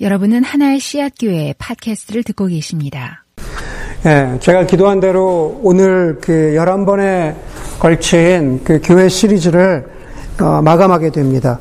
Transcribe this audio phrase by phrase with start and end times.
[0.00, 3.24] 여러분은 하나의 씨앗 교회 팟캐스트를 듣고 계십니다.
[4.04, 7.36] 예, 제가 기도한 대로 오늘 그 11번에
[7.78, 9.86] 걸친 그 교회 시리즈를
[10.40, 11.60] 어, 마감하게 됩니다.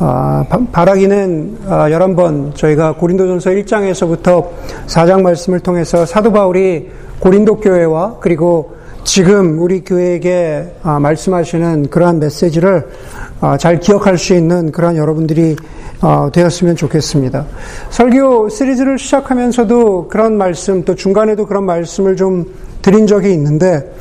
[0.00, 4.48] 어, 바 라기는 어, 11번 저희가 고린도전서 1장에서부터
[4.86, 6.88] 4장 말씀을 통해서 사도 바울이
[7.18, 12.88] 고린도 교회와 그리고 지금 우리 교회에게 어, 말씀하시는 그러한 메시지를
[13.40, 15.56] 어, 잘 기억할 수 있는 그러한 여러분들이
[16.00, 17.46] 어, 되었으면 좋겠습니다.
[17.90, 22.44] 설교 시리즈를 시작하면서도 그런 말씀, 또 중간에도 그런 말씀을 좀
[22.82, 23.92] 드린 적이 있는데,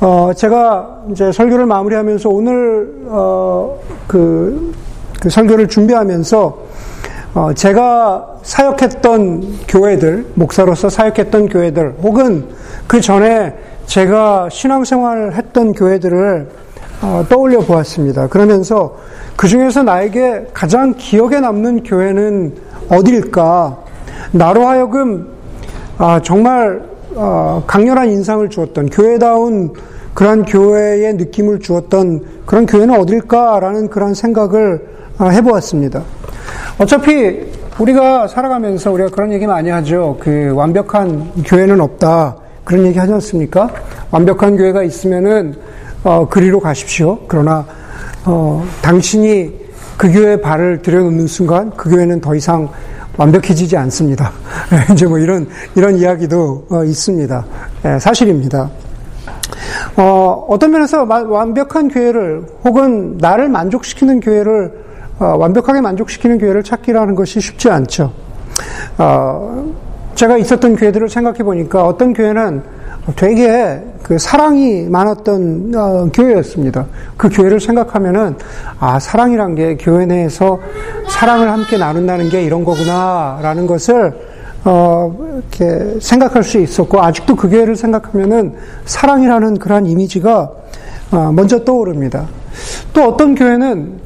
[0.00, 3.78] 어, 제가 이제 설교를 마무리하면서 오늘, 어,
[4.08, 4.74] 그,
[5.20, 6.58] 그 설교를 준비하면서,
[7.34, 12.46] 어, 제가 사역했던 교회들, 목사로서 사역했던 교회들, 혹은
[12.88, 13.54] 그 전에
[13.86, 16.48] 제가 신앙생활을 했던 교회들을
[17.02, 18.28] 어, 떠올려 보았습니다.
[18.28, 18.96] 그러면서
[19.36, 22.54] 그 중에서 나에게 가장 기억에 남는 교회는
[22.90, 23.78] 어딜까?
[24.32, 25.28] 나로 하여금
[25.98, 26.82] 아, 정말
[27.14, 29.72] 어, 강렬한 인상을 주었던 교회다운
[30.14, 34.86] 그런 교회의 느낌을 주었던 그런 교회는 어딜까라는 그런 생각을
[35.18, 36.02] 아, 해보았습니다.
[36.78, 40.16] 어차피 우리가 살아가면서 우리가 그런 얘기 많이 하죠.
[40.20, 42.36] 그 완벽한 교회는 없다.
[42.66, 43.70] 그런 얘기 하지 않습니까?
[44.10, 45.54] 완벽한 교회가 있으면은
[46.02, 47.16] 어, 그리로 가십시오.
[47.28, 47.64] 그러나
[48.24, 49.54] 어, 당신이
[49.96, 52.68] 그 교회에 발을 들여놓는 순간 그 교회는 더 이상
[53.16, 54.32] 완벽해지지 않습니다.
[54.92, 57.46] 이제 뭐 이런 이런 이야기도 어, 있습니다.
[57.84, 58.68] 예, 사실입니다.
[59.96, 64.72] 어, 어떤 면에서 완벽한 교회를 혹은 나를 만족시키는 교회를
[65.20, 68.12] 어, 완벽하게 만족시키는 교회를 찾기라는 것이 쉽지 않죠.
[68.98, 69.72] 어,
[70.16, 72.62] 제가 있었던 교회들을 생각해 보니까 어떤 교회는
[73.14, 76.86] 되게 그 사랑이 많았던 어, 교회였습니다.
[77.16, 78.34] 그 교회를 생각하면은
[78.80, 80.58] 아 사랑이란 게 교회 내에서
[81.08, 84.14] 사랑을 함께 나눈다는 게 이런 거구나라는 것을
[84.64, 88.54] 어, 이렇게 생각할 수 있었고 아직도 그 교회를 생각하면은
[88.86, 90.50] 사랑이라는 그러한 이미지가
[91.12, 92.26] 어, 먼저 떠오릅니다.
[92.94, 94.00] 또 어떤 교회는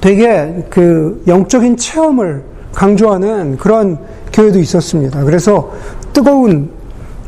[0.00, 2.42] 되게 그 영적인 체험을
[2.74, 3.98] 강조하는 그런
[4.34, 5.22] 교회도 있었습니다.
[5.24, 5.70] 그래서
[6.12, 6.70] 뜨거운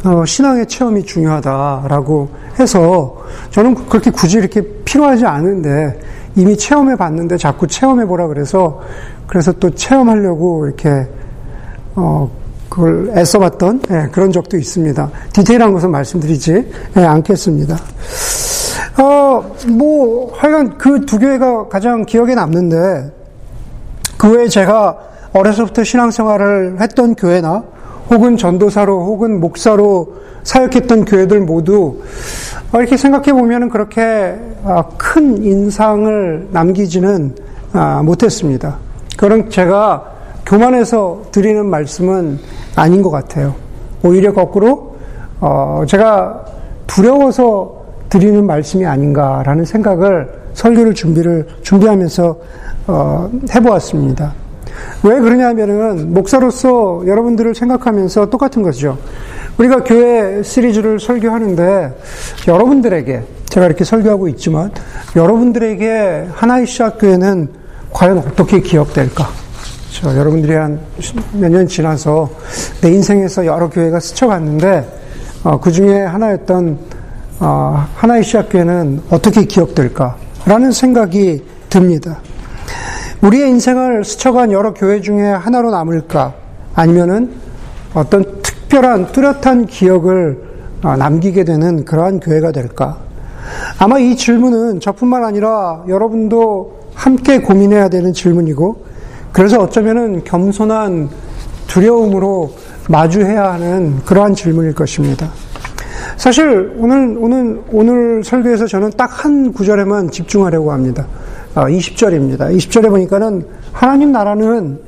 [0.04, 2.28] 어, 신앙의 체험이 중요하다라고
[2.58, 3.16] 해서
[3.50, 5.98] 저는 그렇게 굳이 이렇게 필요하지 않은데
[6.34, 8.80] 이미 체험해 봤는데 자꾸 체험해 보라 그래서
[9.26, 11.06] 그래서 또 체험하려고 이렇게
[11.94, 12.30] 어
[12.68, 15.10] 그걸 애써봤던 예, 그런 적도 있습니다.
[15.32, 17.76] 디테일한 것은 말씀드리지 예, 않겠습니다.
[18.98, 19.26] 어
[19.68, 23.12] 뭐 하여간 그 두 교회가 가장 기억에 남는데
[24.16, 24.98] 그 외에 제가
[25.32, 27.64] 어려서부터 신앙생활을 했던 교회나
[28.10, 30.14] 혹은 전도사로 혹은 목사로
[30.44, 32.02] 사역했던 교회들 모두
[32.72, 37.34] 이렇게 생각해 보면 그렇게 아, 큰 인상을 남기지는
[37.72, 38.76] 아, 못했습니다.
[39.16, 40.12] 그런 제가
[40.46, 42.38] 교만해서 드리는 말씀은
[42.76, 43.54] 아닌 것 같아요.
[44.04, 44.96] 오히려 거꾸로
[45.40, 46.44] 어, 제가
[46.86, 52.36] 두려워서 드리는 말씀이 아닌가라는 생각을 설교를 준비를 준비하면서
[52.86, 54.32] 어, 해보았습니다.
[55.02, 58.98] 왜 그러냐면은 목사로서 여러분들을 생각하면서 똑같은 것이죠.
[59.58, 61.98] 우리가 교회 시리즈를 설교하는데
[62.48, 64.70] 여러분들에게 제가 이렇게 설교하고 있지만
[65.14, 67.48] 여러분들에게 하나의 시작교회는
[67.92, 69.28] 과연 어떻게 기억될까?
[70.00, 70.18] 그렇죠?
[70.18, 70.78] 여러분들이 한
[71.32, 72.28] 몇 년 지나서
[72.82, 74.86] 내 인생에서 여러 교회가 스쳐갔는데
[75.44, 76.78] 어, 그 중에 하나였던
[77.40, 80.16] 어, 하나의 시작교회는 어떻게 기억될까?
[80.44, 82.18] 라는 생각이 듭니다.
[83.22, 86.34] 우리의 인생을 스쳐간 여러 교회 중에 하나로 남을까?
[86.74, 87.30] 아니면은
[87.94, 90.44] 어떤 특별한 뚜렷한 기억을
[90.82, 92.98] 어, 남기게 되는 그러한 교회가 될까?
[93.78, 98.84] 아마 이 질문은 저뿐만 아니라 여러분도 함께 고민해야 되는 질문이고,
[99.32, 101.08] 그래서 어쩌면은 겸손한
[101.66, 102.52] 두려움으로
[102.88, 105.30] 마주해야 하는 그러한 질문일 것입니다.
[106.16, 111.06] 사실 오늘 오늘 오늘 설교에서 저는 딱 한 구절에만 집중하려고 합니다.
[111.64, 112.42] 20절입니다.
[112.42, 114.78] 아, 20절에 보니까는 하나님 나라는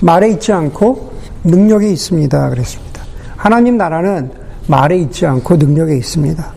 [0.00, 1.12] 말에 있지 않고
[1.44, 2.50] 능력에 있습니다.
[2.50, 3.02] 그랬습니다.
[3.36, 4.30] 하나님 나라는
[4.66, 6.52] 말에 있지 않고 능력에 있습니다.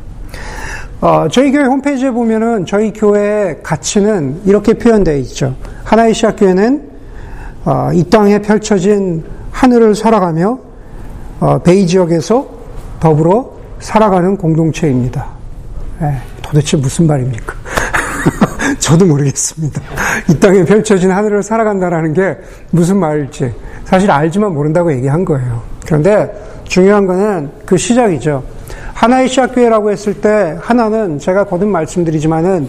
[1.01, 5.55] 어, 저희 교회 홈페이지에 보면은 저희 교회의 가치는 이렇게 표현되어 있죠.
[5.83, 6.89] 하나의 시학교회는
[7.65, 10.59] 어, 이 땅에 펼쳐진 하늘을 살아가며
[11.39, 12.47] 어, 베이 지역에서
[12.99, 15.25] 더불어 살아가는 공동체입니다.
[16.01, 17.53] 에, 도대체 무슨 말입니까?
[18.91, 19.81] 저도 모르겠습니다.
[20.29, 22.38] 이 땅에 펼쳐진 하늘을 살아간다라는 게
[22.71, 23.49] 무슨 말일지
[23.85, 25.61] 사실 알지만 모른다고 얘기한 거예요.
[25.85, 26.29] 그런데
[26.65, 28.43] 중요한 거는 그 시작이죠.
[28.93, 32.67] 하나의 시작교회라고 했을 때 하나는 제가 거듭 말씀드리지만은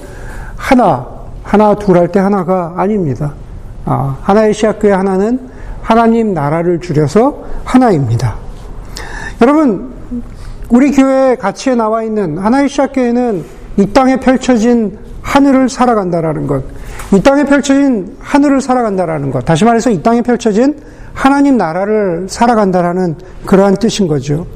[0.57, 1.09] 하나,
[1.43, 3.35] 하나 둘 할 때 하나가 아닙니다.
[3.85, 5.41] 아, 하나의 시작교회 하나는
[5.83, 8.37] 하나님 나라를 줄여서 하나입니다.
[9.41, 9.93] 여러분,
[10.69, 13.45] 우리 교회 가치에 나와 있는 하나의 시작교회는
[13.79, 16.65] 이 땅에 펼쳐진 하늘을 살아간다라는 것.
[17.13, 19.45] 이 땅에 펼쳐진 하늘을 살아간다라는 것.
[19.45, 20.81] 다시 말해서 이 땅에 펼쳐진
[21.15, 23.17] 하나님 나라를 살아간다라는
[23.47, 24.47] 그러한 뜻인 거죠.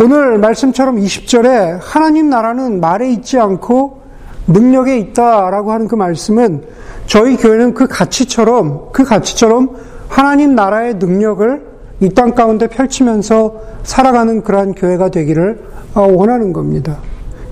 [0.00, 4.00] 오늘 말씀처럼 20절에 하나님 나라는 말에 있지 않고
[4.46, 6.62] 능력에 있다라고 하는 그 말씀은
[7.06, 9.76] 저희 교회는 그 가치처럼 그 가치처럼
[10.08, 11.70] 하나님 나라의 능력을
[12.02, 15.60] 이 땅 가운데 펼치면서 살아가는 그러한 교회가 되기를
[15.94, 16.96] 원하는 겁니다.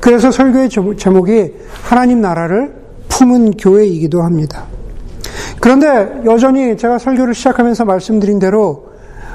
[0.00, 2.72] 그래서 설교의 제목이 하나님 나라를
[3.08, 4.64] 품은 교회이기도 합니다.
[5.60, 8.88] 그런데 여전히 제가 설교를 시작하면서 말씀드린 대로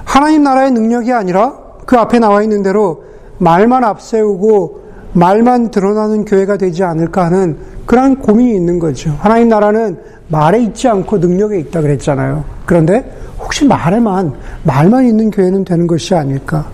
[0.06, 1.54] 하나님 나라의 능력이 아니라
[1.86, 3.04] 그 앞에 나와 있는 대로
[3.40, 4.84] 말만 앞세우고
[5.14, 9.16] 말만 드러나는 교회가 되지 않을까 하는 그런 고민이 있는 거죠.
[9.20, 9.98] 하나님 나라는
[10.30, 12.44] 말에 있지 않고 능력에 있다 그랬잖아요.
[12.66, 14.34] 그런데 혹시 말에만,
[14.64, 16.66] 말만 있는 교회는 되는 것이 아닐까?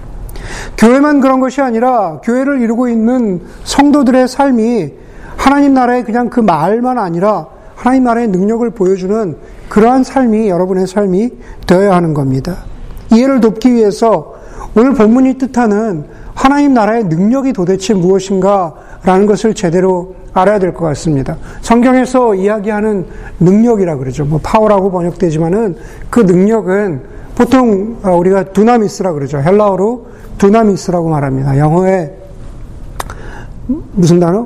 [0.78, 4.94] 교회만 그런 것이 아니라 교회를 이루고 있는 성도들의 삶이
[5.38, 9.38] 하나님 나라의 그냥 그 말만 아니라 하나님 나라의 능력을 보여주는
[9.70, 11.32] 그러한 삶이 여러분의 삶이
[11.66, 12.58] 되어야 하는 겁니다.
[13.12, 14.36] 이해를 돕기 위해서
[14.76, 16.06] 오늘 본문이 뜻하는
[16.36, 21.38] 하나님 나라의 능력이 도대체 무엇인가 라는 것을 제대로 알아야 될 것 같습니다.
[21.62, 23.06] 성경에서 이야기하는
[23.40, 24.26] 능력이라 그러죠.
[24.26, 25.76] 뭐 파워라고 번역되지만은
[26.10, 27.02] 그 능력은
[27.40, 29.38] 보통 우리가 두나미스라 그러죠.
[29.38, 30.08] 헬라어로
[30.38, 31.58] 두나미스라고 말합니다.
[31.58, 32.12] 영어에
[33.94, 34.46] 무슨 단어?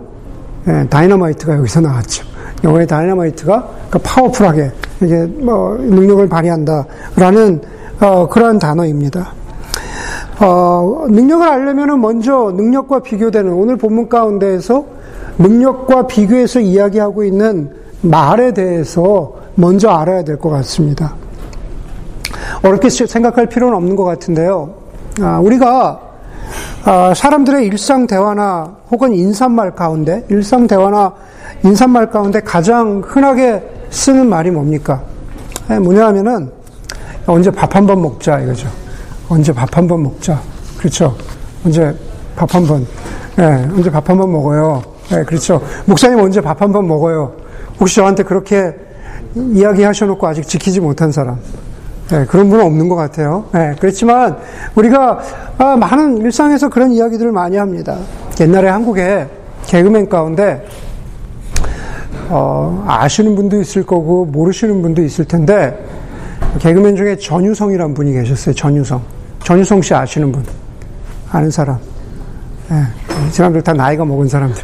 [0.68, 2.24] 예, 다이너마이트가 여기서 나왔죠.
[2.63, 7.62] 영어의 다이너마이트가 그러니까 powerful하게 이게 뭐 능력을 발휘한다라는
[8.00, 9.34] 어, 그러한 단어입니다.
[10.42, 14.86] 어, 능력을 알려면 먼저 능력과 비교되는 오늘 본문 가운데에서
[15.40, 21.23] 능력과 비교해서 이야기하고 있는 말에 대해서 먼저 알아야 될 것 같습니다.
[22.63, 24.74] 어렵게 생각할 필요는 없는 것 같은데요.
[25.21, 26.00] 아, 우리가
[26.86, 31.13] 아, 사람들의 일상 대화나 혹은 인사말 가운데 일상 대화나
[31.63, 35.01] 인사말 가운데 가장 흔하게 쓰는 말이 뭡니까?
[35.69, 36.51] 예, 뭐냐 하면은
[37.25, 38.68] 언제 밥 한 번 먹자 이거죠.
[39.30, 40.42] 언제 밥 한 번 먹자.
[40.77, 41.16] 그렇죠.
[41.66, 41.94] 언제
[42.36, 42.86] 밥 한 번.
[43.39, 44.81] 예, 언제 밥 한 번 먹어요.
[45.12, 45.62] 예, 그렇죠.
[45.86, 47.31] 목사님 언제 밥 한 번 먹어요.
[47.80, 48.74] 혹시 저한테 그렇게
[49.36, 51.38] 이야기하셔놓고 아직 지키지 못한 사람.
[52.13, 53.44] 네, 그런 분은 없는 것 같아요.
[53.51, 54.38] 네, 그렇지만
[54.75, 55.19] 우리가
[55.57, 57.98] 아, 많은 일상에서 그런 이야기들을 많이 합니다.
[58.39, 59.27] 옛날에 한국에
[59.65, 60.63] 개그맨 가운데
[62.30, 65.75] 어, 아시는 분도 있을 거고 모르시는 분도 있을 텐데
[66.60, 68.54] 개그맨 중에 전유성이라는 분이 계셨어요.
[68.54, 69.01] 전유성.
[69.44, 70.44] 전유성 씨 아시는 분?
[71.31, 71.80] 아는 사람?
[72.69, 72.75] 네,
[73.27, 74.62] 이 사람들 다 나이가 먹은 사람들.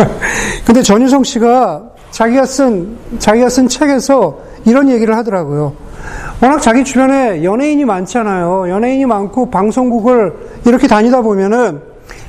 [0.64, 1.82] 근데 전유성 씨가
[2.12, 5.91] 자기가 쓴 자기가 쓴 책에서 이런 얘기를 하더라고요.
[6.40, 8.68] 워낙 자기 주변에 연예인이 많잖아요.
[8.68, 10.32] 연예인이 많고 방송국을
[10.66, 11.80] 이렇게 다니다 보면은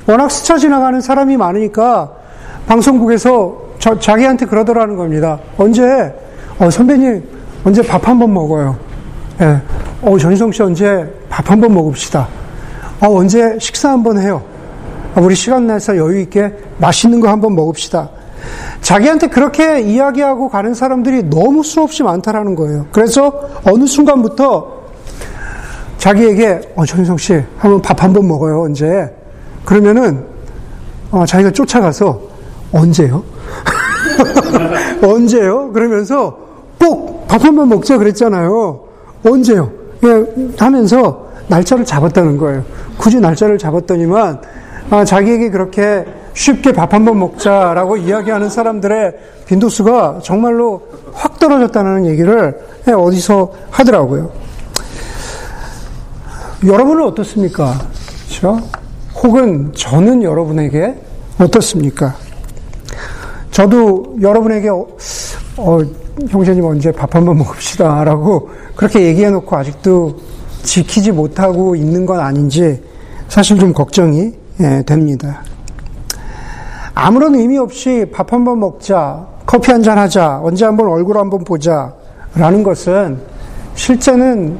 [0.06, 2.10] 워낙 스쳐 지나가는 사람이 많으니까
[2.66, 5.38] 방송국에서 저, 자기한테 그러더라는 겁니다.
[5.58, 6.14] 언제,
[6.58, 7.22] 어, 선배님,
[7.64, 8.76] 언제 밥 한 번 먹어요?
[9.40, 9.60] 예.
[10.02, 12.28] 어, 전희성 씨 언제 밥 한 번 먹읍시다.
[13.00, 14.40] 어, 언제 식사 한 번 해요?
[15.14, 18.08] 어, 우리 시간 내서 여유 있게 맛있는 거 한번 먹읍시다.
[18.80, 22.86] 자기한테 그렇게 이야기하고 가는 사람들이 너무 수없이 많다라는 거예요.
[22.92, 23.32] 그래서
[23.64, 24.84] 어느 순간부터
[25.98, 29.10] 자기에게 어, 전인성 씨 한번 밥 한 번 먹어요 언제?
[29.64, 30.24] 그러면은
[31.10, 32.20] 어, 자기가 쫓아가서
[32.72, 33.22] 언제요?
[35.02, 35.72] 언제요?
[35.72, 36.36] 그러면서
[36.78, 38.80] 꼭 밥 한 번 먹자 그랬잖아요.
[39.24, 39.70] 언제요?
[40.04, 40.24] 예,
[40.58, 42.62] 하면서 날짜를 잡았다는 거예요.
[42.98, 44.40] 굳이 날짜를 잡았더니만
[44.90, 46.04] 아, 자기에게 그렇게
[46.34, 49.12] 쉽게 밥 한 번 먹자라고 이야기하는 사람들의
[49.46, 54.30] 빈도수가 정말로 확 떨어졌다는 얘기를 어디서 하더라고요.
[56.66, 57.74] 여러분은 어떻습니까?
[58.26, 58.58] 그렇죠?
[59.22, 60.94] 혹은 저는 여러분에게
[61.38, 62.14] 어떻습니까?
[63.50, 64.86] 저도 여러분에게 어,
[65.56, 65.78] 어
[66.28, 70.16] 형제님 언제 밥 한 번 먹읍시다라고 그렇게 얘기해 놓고 아직도
[70.62, 72.82] 지키지 못하고 있는 건 아닌지
[73.28, 75.42] 사실 좀 걱정이 예, 됩니다.
[76.94, 81.44] 아무런 의미 없이 밥 한 번 먹자, 커피 한 잔 하자, 언제 한번 얼굴 한번
[81.44, 81.92] 보자,
[82.34, 83.18] 라는 것은
[83.74, 84.58] 실제는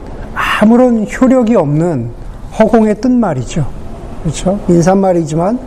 [0.61, 2.11] 아무런 효력이 없는
[2.59, 3.67] 허공의 뜬 말이죠.
[4.23, 4.59] 그렇죠?
[4.69, 5.59] 인사말이지만,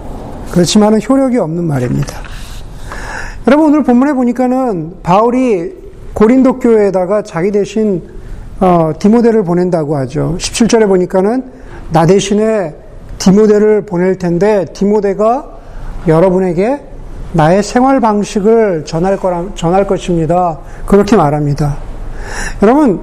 [0.51, 2.17] 그렇지만은 효력이 없는 말입니다.
[3.47, 5.73] 여러분, 오늘 본문에 보니까는 바울이
[6.13, 8.01] 고린도 교회에다가 자기 대신
[8.59, 10.35] 어, 디모데를 보낸다고 하죠.
[10.39, 11.43] 17절에 보니까는
[11.91, 12.75] 나 대신에
[13.19, 15.56] 디모데를 보낼 텐데 디모데가
[16.05, 16.81] 여러분에게
[17.33, 20.59] 나의 생활 방식을 전할 거라, 전할 것입니다.
[20.85, 21.77] 그렇게 말합니다.
[22.61, 23.01] 여러분,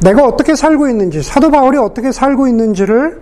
[0.00, 3.20] 내가 어떻게 살고 있는지, 사도 바울이 어떻게 살고 있는지를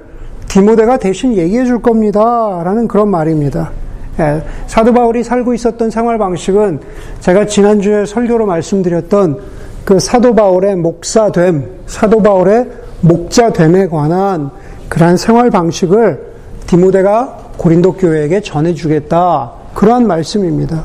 [0.49, 2.63] 디모데가 대신 얘기해 줄 겁니다.
[2.65, 3.71] 라는 그런 말입니다.
[4.19, 6.81] 예, 사도 바울이 살고 있었던 생활 방식은
[7.21, 9.39] 제가 지난주에 설교로 말씀드렸던
[9.85, 12.67] 그 사도 바울의 목사됨, 사도 바울의
[13.03, 14.51] 목자됨에 관한
[14.89, 16.21] 그러한 생활 방식을
[16.67, 19.53] 디모데가 고린도 교회에게 전해주겠다.
[19.75, 20.85] 그러한 말씀입니다.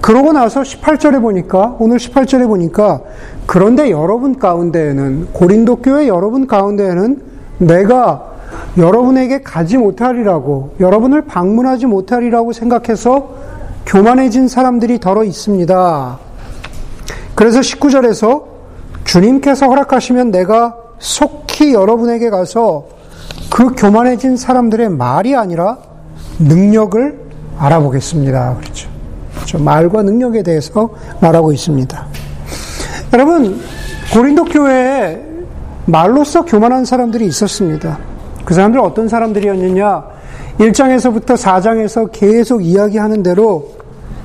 [0.00, 3.00] 그러고 나서 18절에 보니까, 오늘 18절에 보니까,
[3.46, 7.22] 그런데 여러분 가운데에는, 고린도 교회 여러분 가운데에는
[7.58, 8.24] 내가
[8.76, 13.30] 여러분에게 가지 못하리라고, 여러분을 방문하지 못하리라고 생각해서
[13.86, 16.18] 교만해진 사람들이 더러 있습니다.
[17.34, 18.44] 그래서 19절에서
[19.04, 22.97] 주님께서 허락하시면 내가 속히 여러분에게 가서
[23.50, 25.78] 그 교만해진 사람들의 말이 아니라
[26.38, 27.18] 능력을
[27.58, 28.56] 알아보겠습니다.
[28.60, 28.88] 그렇죠.
[29.34, 29.58] 그렇죠.
[29.58, 32.06] 말과 능력에 대해서 말하고 있습니다.
[33.12, 33.60] 여러분,
[34.12, 35.22] 고린도 교회에
[35.86, 37.98] 말로써 교만한 사람들이 있었습니다.
[38.44, 40.04] 그 사람들 어떤 사람들이었느냐?
[40.58, 43.70] 1장에서부터 4장에서 계속 이야기하는 대로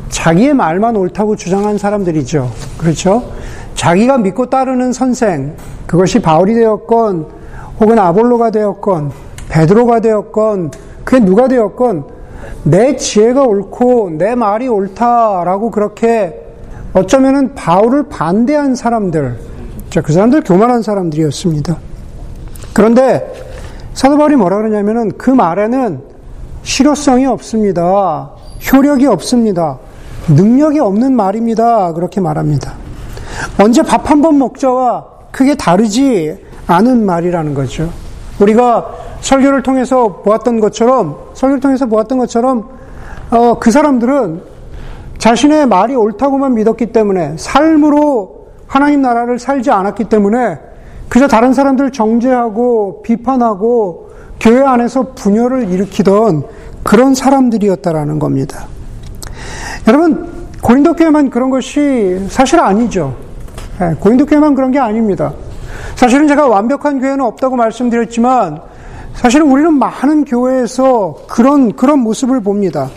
[0.10, 2.52] 자기의 말만 옳다고 주장한 사람들이죠.
[2.78, 3.32] 그렇죠?
[3.76, 5.56] 자기가 믿고 따르는 선생,
[5.88, 7.28] 그것이 바울이 되었건,
[7.84, 9.12] 혹은 아볼로가 되었건,
[9.50, 10.72] 베드로가 되었건,
[11.04, 12.06] 그게 누가 되었건,
[12.64, 16.40] 내 지혜가 옳고, 내 말이 옳다라고 그렇게
[16.94, 19.38] 어쩌면은 바울을 반대한 사람들,
[20.02, 21.78] 그 사람들 교만한 사람들이었습니다.
[22.72, 23.34] 그런데
[23.94, 26.02] 사도 바울이 뭐라 그러냐면은 그 말에는
[26.64, 28.32] 실효성이 없습니다.
[28.72, 29.78] 효력이 없습니다.
[30.30, 31.92] 능력이 없는 말입니다.
[31.92, 32.76] 그렇게 말합니다.
[33.62, 36.38] 언제 밥 한 번 먹자와 크게 다르지
[36.74, 37.90] 않은 말이라는 거죠.
[38.40, 38.88] 우리가
[39.22, 42.70] 설교를 통해서 보았던 것처럼, 설교를 통해서 보았던 것처럼,
[43.30, 44.42] 어, 그 사람들은
[45.18, 50.60] 자신의 말이 옳다고만 믿었기 때문에 삶으로 하나님 나라를 살지 않았기 때문에
[51.08, 56.44] 그저 다른 사람들 정죄하고 비판하고 교회 안에서 분열을 일으키던
[56.82, 58.66] 그런 사람들이었다라는 겁니다.
[59.88, 60.28] 여러분,
[60.62, 63.16] 고린도 교회만 그런 것이 사실 아니죠.
[63.82, 65.34] 예, 고린도 교회만 그런 게 아닙니다.
[65.96, 68.62] 사실은 제가 완벽한 교회는 없다고 말씀드렸지만
[69.16, 72.90] 사실은 우리는 많은 교회에서 그런 그런 모습을 봅니다.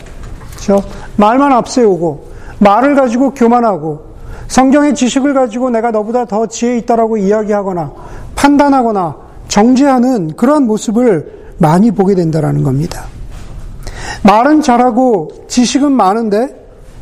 [0.53, 0.83] 그렇죠?
[1.17, 4.07] 말만 앞세우고 말을 가지고 교만하고
[4.49, 7.93] 성경의 지식을 가지고 내가 너보다 더 지혜 있다라고 이야기하거나
[8.35, 9.17] 판단하거나
[9.49, 13.05] 정죄하는 그러한 모습을 많이 보게 된다라는 겁니다.
[14.23, 16.55] 말은 잘하고 지식은 많은데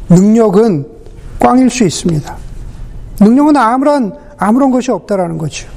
[0.08, 0.86] 능력은
[1.38, 2.36] 꽝일 수 있습니다.
[3.20, 5.68] 능력은 아무런 아무런 것이 없다라는 거죠.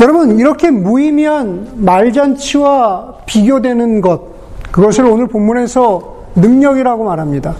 [0.00, 4.36] 여러분 이렇게 무의미한 말잔치와 비교되는 것
[4.70, 7.56] 그것을 오늘 본문에서 능력이라고 말합니다.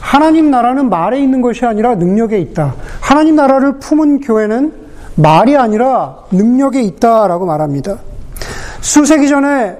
[0.00, 2.74] 하나님 나라는 말에 있는 것이 아니라 능력에 있다.
[3.00, 4.72] 하나님 나라를 품은 교회는
[5.16, 7.98] 말이 아니라 능력에 있다라고 말합니다.
[8.80, 9.76] 수세기 전에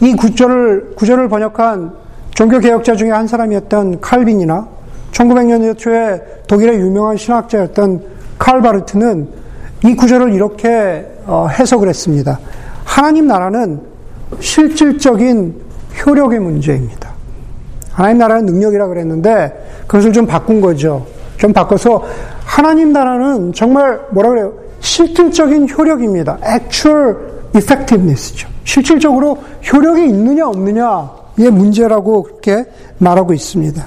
[0.00, 1.92] 이 구절을, 구절을 번역한
[2.34, 4.68] 종교개혁자 중에 한 사람이었던 칼빈이나
[5.10, 8.02] 1900년대 초에 독일의 유명한 신학자였던
[8.38, 9.28] 칼바르트는
[9.84, 12.38] 이 구절을 이렇게 어, 해석을 했습니다.
[12.84, 13.80] 하나님 나라는
[14.40, 15.54] 실질적인
[16.04, 17.10] 효력의 문제입니다.
[17.92, 21.06] 하나님 나라는 능력이라 그랬는데 그것을 좀 바꾼 거죠.
[21.38, 22.04] 좀 바꿔서
[22.44, 24.52] 하나님 나라는 정말 뭐라 그래요?
[24.80, 26.38] 실질적인 효력입니다.
[26.46, 27.16] actual
[27.56, 28.48] effectiveness죠.
[28.64, 29.38] 실질적으로
[29.72, 32.66] 효력이 있느냐 없느냐의 문제라고 그렇게
[32.98, 33.84] 말하고 있습니다.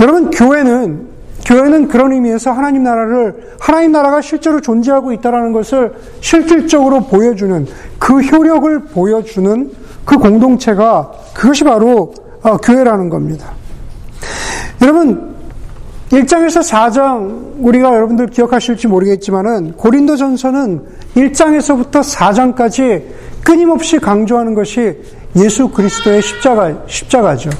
[0.00, 1.09] 여러분 교회는
[1.50, 7.66] 교회는 그런 의미에서 하나님 나라를 하나님 나라가 실제로 존재하고 있다는 것을 실질적으로 보여주는
[7.98, 9.72] 그 효력을 보여주는
[10.04, 13.52] 그 공동체가 그것이 바로 어, 교회라는 겁니다.
[14.80, 15.34] 여러분,
[16.10, 20.84] 1장에서 4장, 우리가 여러분들 기억하실지 모르겠지만은, 고린도 전서는
[21.16, 23.02] 1장에서부터 4장까지
[23.44, 24.98] 끊임없이 강조하는 것이
[25.36, 27.50] 예수 그리스도의 십자가, 십자가죠.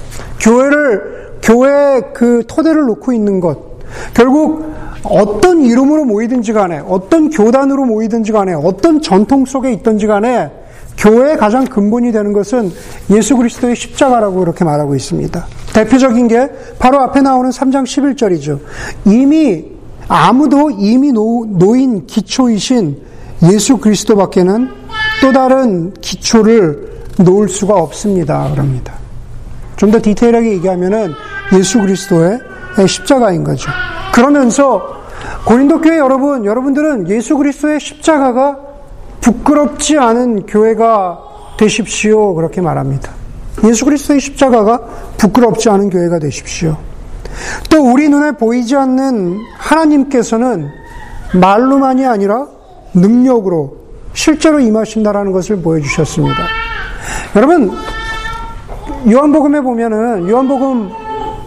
[0.40, 3.69] 교회를, 교회의 그 토대를 놓고 있는 것.
[4.14, 10.50] 결국 어떤 이름으로 모이든지 간에, 어떤 교단으로 모이든지 간에, 어떤 전통 속에 있든지 간에,
[10.99, 12.70] 교회의 가장 근본이 되는 것은
[13.11, 15.47] 예수 그리스도의 십자가라고 그렇게 말하고 있습니다.
[15.73, 18.61] 대표적인 게 바로 앞에 나오는 3장 11절이죠.
[19.06, 19.64] 이미
[20.09, 22.99] 아무도 이미 놓인 기초이신
[23.44, 24.68] 예수 그리스도밖에는
[25.23, 28.50] 또 다른 기초를 놓을 수가 없습니다.
[28.50, 28.94] 그럽니다.
[29.76, 31.12] 좀 더 디테일하게 얘기하면은
[31.54, 32.38] 예수 그리스도의
[32.86, 33.70] 십자가인 거죠.
[34.12, 35.00] 그러면서
[35.44, 38.58] 고린도 교회 여러분, 여러분들은 예수 그리스도의 십자가가
[39.20, 41.18] 부끄럽지 않은 교회가
[41.58, 42.34] 되십시오.
[42.34, 43.12] 그렇게 말합니다.
[43.64, 44.80] 예수 그리스도의 십자가가
[45.18, 46.76] 부끄럽지 않은 교회가 되십시오.
[47.68, 50.70] 또 우리 눈에 보이지 않는 하나님께서는
[51.34, 52.46] 말로만이 아니라
[52.94, 53.76] 능력으로
[54.12, 56.42] 실제로 임하신다라는 것을 보여주셨습니다.
[57.36, 57.70] 여러분,
[59.08, 60.90] 요한복음에 보면은, 요한복음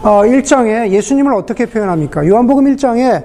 [0.04, 2.26] 1장에 어, 예수님을 어떻게 표현합니까?
[2.26, 3.24] 요한복음 1장에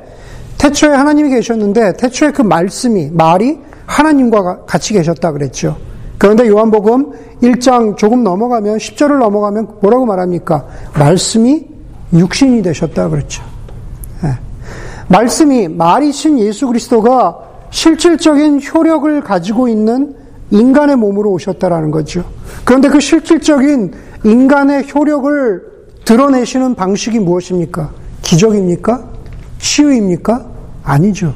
[0.57, 5.77] 태초에 하나님이 계셨는데, 태초에 그 말씀이, 말이 하나님과 같이 계셨다 그랬죠.
[6.17, 10.65] 그런데 요한복음 1장 조금 넘어가면, 10절을 넘어가면 뭐라고 말합니까?
[10.97, 11.65] 말씀이
[12.13, 13.43] 육신이 되셨다 그랬죠.
[14.23, 14.31] 네.
[15.07, 17.37] 말씀이, 말이신 예수 그리스도가
[17.71, 20.15] 실질적인 효력을 가지고 있는
[20.51, 22.23] 인간의 몸으로 오셨다라는 거죠.
[22.65, 23.93] 그런데 그 실질적인
[24.23, 25.78] 인간의 효력을
[26.09, 27.91] 드러내시는 방식이 무엇입니까?
[28.23, 29.03] 기적입니까?
[29.59, 30.43] 치유입니까?
[30.83, 31.35] 아니죠.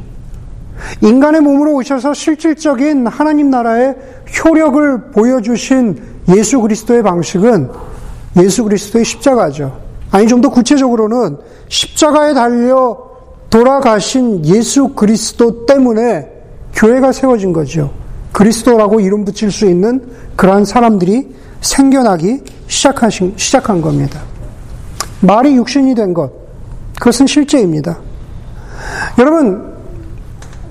[0.99, 3.95] 인간의 몸으로 오셔서 실질적인 하나님 나라의
[4.43, 6.01] 효력을 보여주신
[6.35, 7.69] 예수 그리스도의 방식은
[8.37, 9.77] 예수 그리스도의 십자가죠.
[10.09, 11.37] 아니, 좀 더 구체적으로는
[11.69, 12.97] 십자가에 달려
[13.51, 16.27] 돌아가신 예수 그리스도 때문에
[16.73, 17.91] 교회가 세워진 거죠.
[18.31, 20.03] 그리스도라고 이름 붙일 수 있는
[20.35, 21.27] 그러한 사람들이
[21.61, 24.32] 생겨나기 시작하신, 시작한 겁니다.
[25.25, 26.31] 말이 육신이 된 것,
[26.99, 27.97] 그것은 실제입니다.
[29.19, 29.73] 여러분,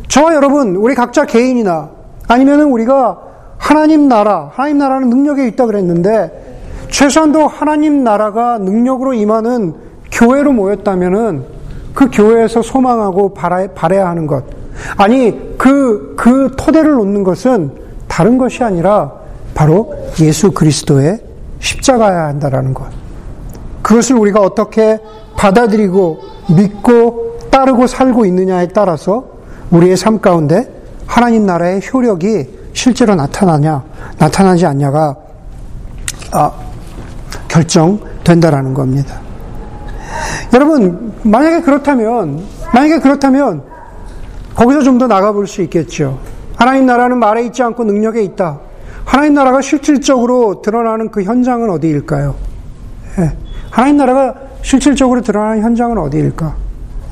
[0.09, 1.91] 저와 여러분, 우리 각자 개인이나
[2.29, 3.19] 아니면은 우리가
[3.59, 9.75] 하나님 나라, 하나님 나라는 능력에 있다 그랬는데 최소한도 하나님 나라가 능력으로 임하는
[10.11, 11.45] 교회로 모였다면은
[11.95, 14.45] 그 교회에서 소망하고 바라야 하는 것,
[14.97, 17.71] 아니, 그, 그 토대를 놓는 것은
[18.09, 19.13] 다른 것이 아니라
[19.55, 21.21] 바로 예수 그리스도의
[21.61, 23.02] 십자가야 한다라는 것.
[23.93, 24.99] 그것을 우리가 어떻게
[25.37, 26.19] 받아들이고
[26.57, 29.27] 믿고 따르고 살고 있느냐에 따라서
[29.71, 30.67] 우리의 삶 가운데
[31.07, 33.85] 하나님 나라의 효력이 실제로 나타나냐,
[34.17, 35.15] 나타나지 않냐가
[36.33, 36.51] 아,
[37.49, 39.21] 결정된다라는 겁니다.
[40.55, 43.63] 여러분, 만약에 그렇다면, 만약에 그렇다면
[44.55, 46.19] 거기서 좀 더 나가볼 수 있겠죠.
[46.57, 48.59] 하나님 나라는 말에 있지 않고 능력에 있다.
[49.05, 52.35] 하나님 나라가 실질적으로 드러나는 그 현장은 어디일까요?
[53.19, 53.52] 예.
[53.73, 56.55] 하나님 나라가 실질적으로 드러나는 현장은 어디일까?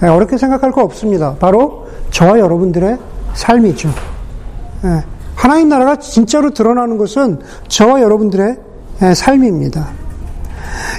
[0.03, 1.35] 예, 어렵게 생각할 거 없습니다.
[1.41, 2.99] 바로 저와 여러분들의
[3.33, 3.89] 삶이죠.
[4.85, 5.03] 예.
[5.35, 8.57] 하나님 나라가 진짜로 드러나는 것은 저와 여러분들의
[9.03, 9.89] 예, 삶입니다.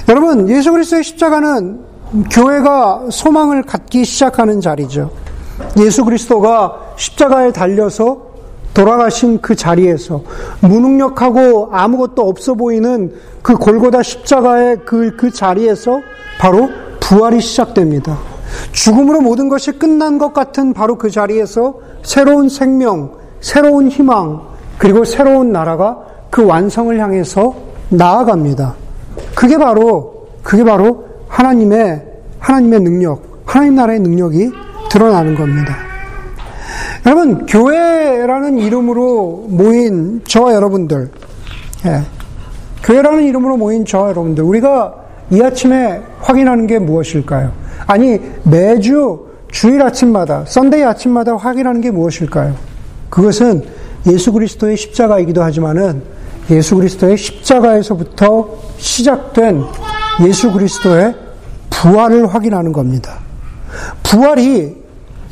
[0.08, 1.80] 여러분, 예수 그리스도의 십자가는
[2.28, 5.12] 교회가 소망을 갖기 시작하는 자리죠.
[5.78, 8.31] 예수 그리스도가 십자가에 달려서
[8.74, 10.22] 돌아가신 그 자리에서
[10.60, 16.00] 무능력하고 아무것도 없어 보이는 그 골고다 십자가의 그, 그 자리에서
[16.38, 16.68] 바로
[17.00, 18.18] 부활이 시작됩니다.
[18.72, 24.42] 죽음으로 모든 것이 끝난 것 같은 바로 그 자리에서 새로운 생명, 새로운 희망,
[24.78, 25.98] 그리고 새로운 나라가
[26.30, 27.54] 그 완성을 향해서
[27.90, 28.74] 나아갑니다.
[29.34, 32.02] 그게 바로, 그게 바로 하나님의,
[32.38, 34.50] 하나님의 능력, 하나님 나라의 능력이
[34.90, 35.91] 드러나는 겁니다.
[37.04, 41.10] 여러분, 교회라는 이름으로 모인 저와 여러분들,
[41.86, 42.02] 예,
[42.84, 44.94] 교회라는 이름으로 모인 저와 여러분들, 우리가
[45.32, 47.52] 이 아침에 확인하는 게 무엇일까요?
[47.86, 52.54] 아니, 매주 주일 아침마다, Sunday 아침마다 확인하는 게 무엇일까요?
[53.10, 53.64] 그것은
[54.06, 56.02] 예수 그리스도의 십자가이기도 하지만은
[56.50, 59.64] 예수 그리스도의 십자가에서부터 시작된
[60.26, 61.14] 예수 그리스도의
[61.70, 63.18] 부활을 확인하는 겁니다.
[64.02, 64.81] 부활이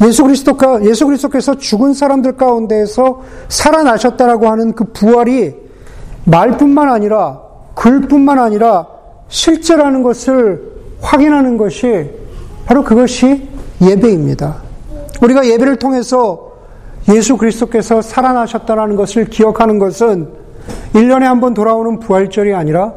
[0.02, 5.54] 예수 그리스도가 예수 그리스도께서 죽은 사람들 가운데에서 살아나셨다라고 하는 그 부활이
[6.24, 7.40] 말뿐만 아니라
[7.74, 8.86] 글뿐만 아니라
[9.28, 10.62] 실제라는 것을
[11.00, 12.10] 확인하는 것이
[12.66, 13.48] 바로 그것이
[13.82, 14.56] 예배입니다.
[15.22, 16.50] 우리가 예배를 통해서
[17.08, 20.28] 예수 그리스도께서 살아나셨다는 것을 기억하는 것은
[20.94, 22.92] 1년에 한 번 돌아오는 부활절이 아니라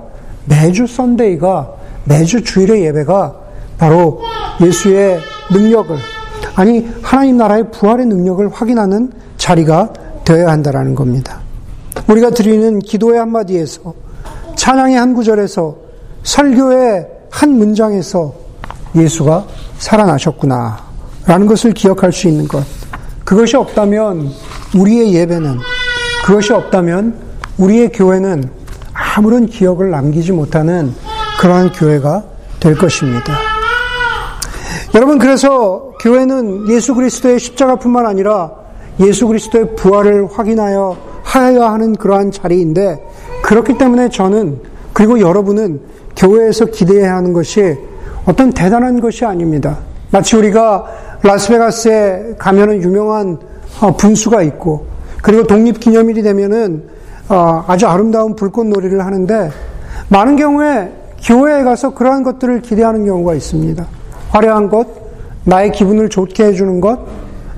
[0.46, 1.72] 매주 썬데이가
[2.06, 3.36] 매주 주일의 예배가
[3.78, 4.22] 바로
[4.62, 5.20] 예수의
[5.52, 5.96] 능력을
[6.56, 11.40] 아니 하나님 나라의 부활의 능력을 확인하는 자리가 되어야 한다라는 겁니다.
[12.08, 13.94] 우리가 드리는 기도의 한마디에서
[14.56, 15.76] 찬양의 한 구절에서
[16.24, 18.34] 설교의 한 문장에서
[18.96, 19.46] 예수가
[19.80, 20.80] 살아나셨구나
[21.26, 22.64] 라는 것을 기억할 수 있는 것.
[23.24, 24.30] 그것이 없다면
[24.78, 25.58] 우리의 예배는
[26.26, 27.16] 그것이 없다면
[27.58, 28.50] 우리의 교회는
[28.94, 30.94] 아무런 기억을 남기지 못하는
[31.40, 32.24] 그러한 교회가
[32.60, 33.38] 될 것입니다.
[34.96, 38.52] 여러분 그래서 교회는 예수 그리스도의 십자가뿐만 아니라
[39.00, 43.02] 예수 그리스도의 부활을 확인하여 하여야 하는 그러한 자리인데
[43.42, 44.60] 그렇기 때문에 저는
[44.92, 45.80] 그리고 여러분은
[46.18, 47.78] 교회에서 기대해야 하는 것이
[48.26, 49.78] 어떤 대단한 것이 아닙니다.
[50.12, 50.86] 마치 우리가
[51.24, 53.38] 라스베가스에 가면은 유명한
[53.80, 54.86] 어, 분수가 있고
[55.22, 56.84] 그리고 독립기념일이 되면은
[57.30, 59.52] 어, 아주 아름다운 불꽃놀이를 하는데
[60.10, 60.92] 많은 경우에
[61.24, 63.88] 교회에 가서 그러한 것들을 기대하는 경우가 있습니다.
[64.32, 65.03] 화려한 것,
[65.46, 67.00] 나의 기분을 좋게 해주는 것,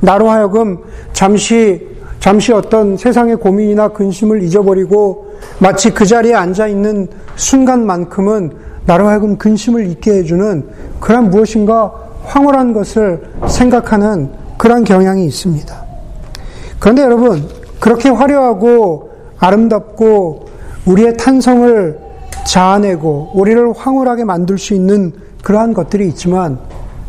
[0.02, 0.80] 나로 하여금
[1.14, 8.52] 잠시 잠시 어떤 세상의 고민이나 근심을 잊어버리고 마치 그 자리에 앉아 있는 순간만큼은
[8.88, 10.68] 나로 하여금 근심을 잊게 해주는
[11.00, 11.94] 그런 무엇인가
[12.24, 15.86] 황홀한 것을 생각하는 그런 경향이 있습니다.
[16.80, 17.48] 그런데 여러분,
[17.80, 20.46] 그렇게 화려하고 아름답고
[20.86, 22.00] 우리의 탄성을
[22.46, 26.58] 자아내고 우리를 황홀하게 만들 수 있는 그러한 것들이 있지만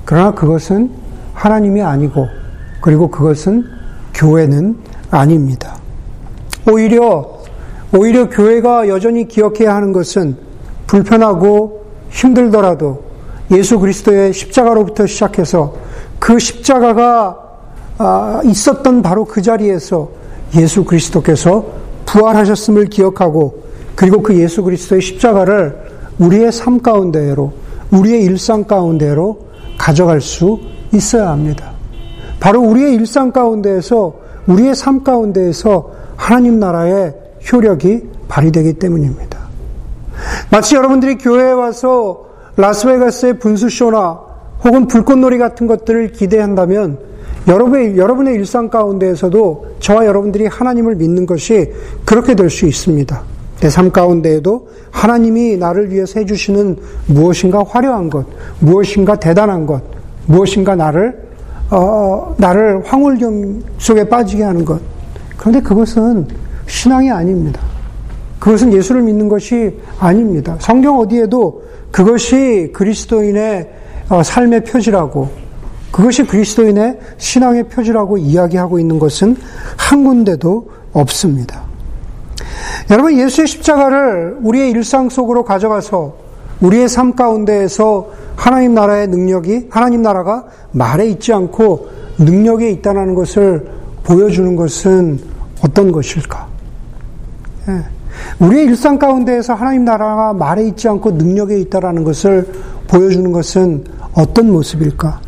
[0.07, 0.91] 그러나 그것은
[1.35, 2.27] 하나님이 아니고
[2.81, 3.65] 그리고 그것은
[4.15, 4.77] 교회는
[5.11, 5.77] 아닙니다.
[6.71, 7.37] 오히려
[7.93, 10.37] 오히려 교회가 여전히 기억해야 하는 것은
[10.87, 13.05] 불편하고 힘들더라도
[13.51, 15.75] 예수 그리스도의 십자가로부터 시작해서
[16.19, 17.43] 그 십자가가
[17.99, 20.09] 아, 있었던 바로 그 자리에서
[20.57, 21.65] 예수 그리스도께서
[22.05, 23.65] 부활하셨음을 기억하고
[23.95, 25.77] 그리고 그 예수 그리스도의 십자가를
[26.19, 27.53] 우리의 삶 가운데로
[27.91, 29.46] 우리의 일상 가운데로
[29.79, 30.59] 가져갈 수
[30.93, 31.73] 있어야 합니다.
[32.41, 34.15] 바로 우리의 일상 가운데에서
[34.47, 37.15] 우리의 삶 가운데에서 하나님 나라의
[37.53, 39.39] 효력이 발휘되기 때문입니다.
[40.51, 44.21] 마치 여러분들이 교회에 와서 라스베가스의 분수쇼나
[44.65, 46.99] 혹은 불꽃놀이 같은 것들을 기대한다면
[47.49, 51.73] 여러분의, 여러분의 일상 가운데에서도 저와 여러분들이 하나님을 믿는 것이
[52.05, 53.36] 그렇게 될 수 있습니다.
[53.61, 58.27] 내 삶 가운데에도 하나님이 나를 위해서 해주시는 무엇인가 화려한 것,
[58.61, 59.83] 무엇인가 대단한 것,
[60.27, 61.17] 무엇인가 나를,
[61.71, 64.81] 어, 나를 황홀경 속에 빠지게 하는 것.
[65.37, 66.27] 그런데 그것은
[66.67, 67.61] 신앙이 아닙니다.
[68.39, 70.57] 그것은 예수를 믿는 것이 아닙니다.
[70.61, 73.71] 성경 어디에도 그것이 그리스도인의
[74.09, 75.29] 어, 삶의 표지라고
[75.91, 79.37] 그것이 그리스도인의 신앙의 표지라고 이야기하고 있는 것은
[79.77, 81.65] 한 군데도 없습니다.
[82.91, 86.15] 여러분, 예수의 십자가를 우리의 일상 속으로 가져가서
[86.61, 91.89] 우리의 삶 가운데에서 하나님 나라의 능력이, 하나님 나라가 말에 있지 않고
[92.19, 93.69] 능력에 있다는 것을
[94.05, 95.19] 보여주는 것은
[95.63, 96.47] 어떤 것일까?
[97.69, 97.83] 예.
[98.39, 102.47] 우리의 일상 가운데에서 하나님 나라가 말에 있지 않고 능력에 있다라는 것을
[102.89, 105.21] 보여주는 것은 어떤 모습일까?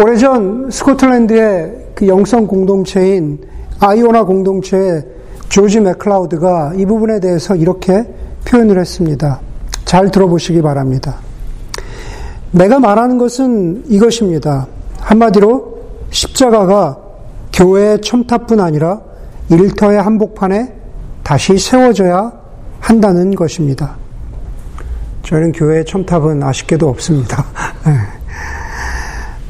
[0.00, 3.38] 오래전 스코틀랜드의 그 영성 공동체인
[3.80, 5.04] 아이오나 공동체의
[5.52, 8.06] 조지 맥클라우드가 이 부분에 대해서 이렇게
[8.46, 9.38] 표현을 했습니다.
[9.84, 11.16] 잘 들어보시기 바랍니다.
[12.52, 14.66] 내가 말하는 것은 이것입니다.
[14.98, 16.98] 한마디로 십자가가
[17.52, 19.02] 교회의 첨탑뿐 아니라
[19.50, 20.72] 일터의 한복판에
[21.22, 22.32] 다시 세워져야
[22.80, 23.96] 한다는 것입니다.
[25.22, 27.44] 저희는 교회의 첨탑은 아쉽게도 없습니다.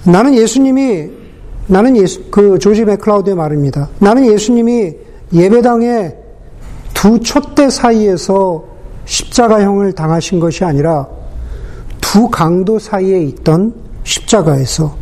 [0.04, 0.10] 네.
[0.10, 1.10] 나는 예수님이
[1.68, 3.88] 나는 예수 그 조지 맥클라우드의 말입니다.
[4.00, 6.14] 나는 예수님이 예배당에
[6.94, 8.64] 두 촛대 사이에서
[9.04, 11.08] 십자가형을 당하신 것이 아니라
[12.00, 14.96] 두 강도 사이에 있던 십자가에서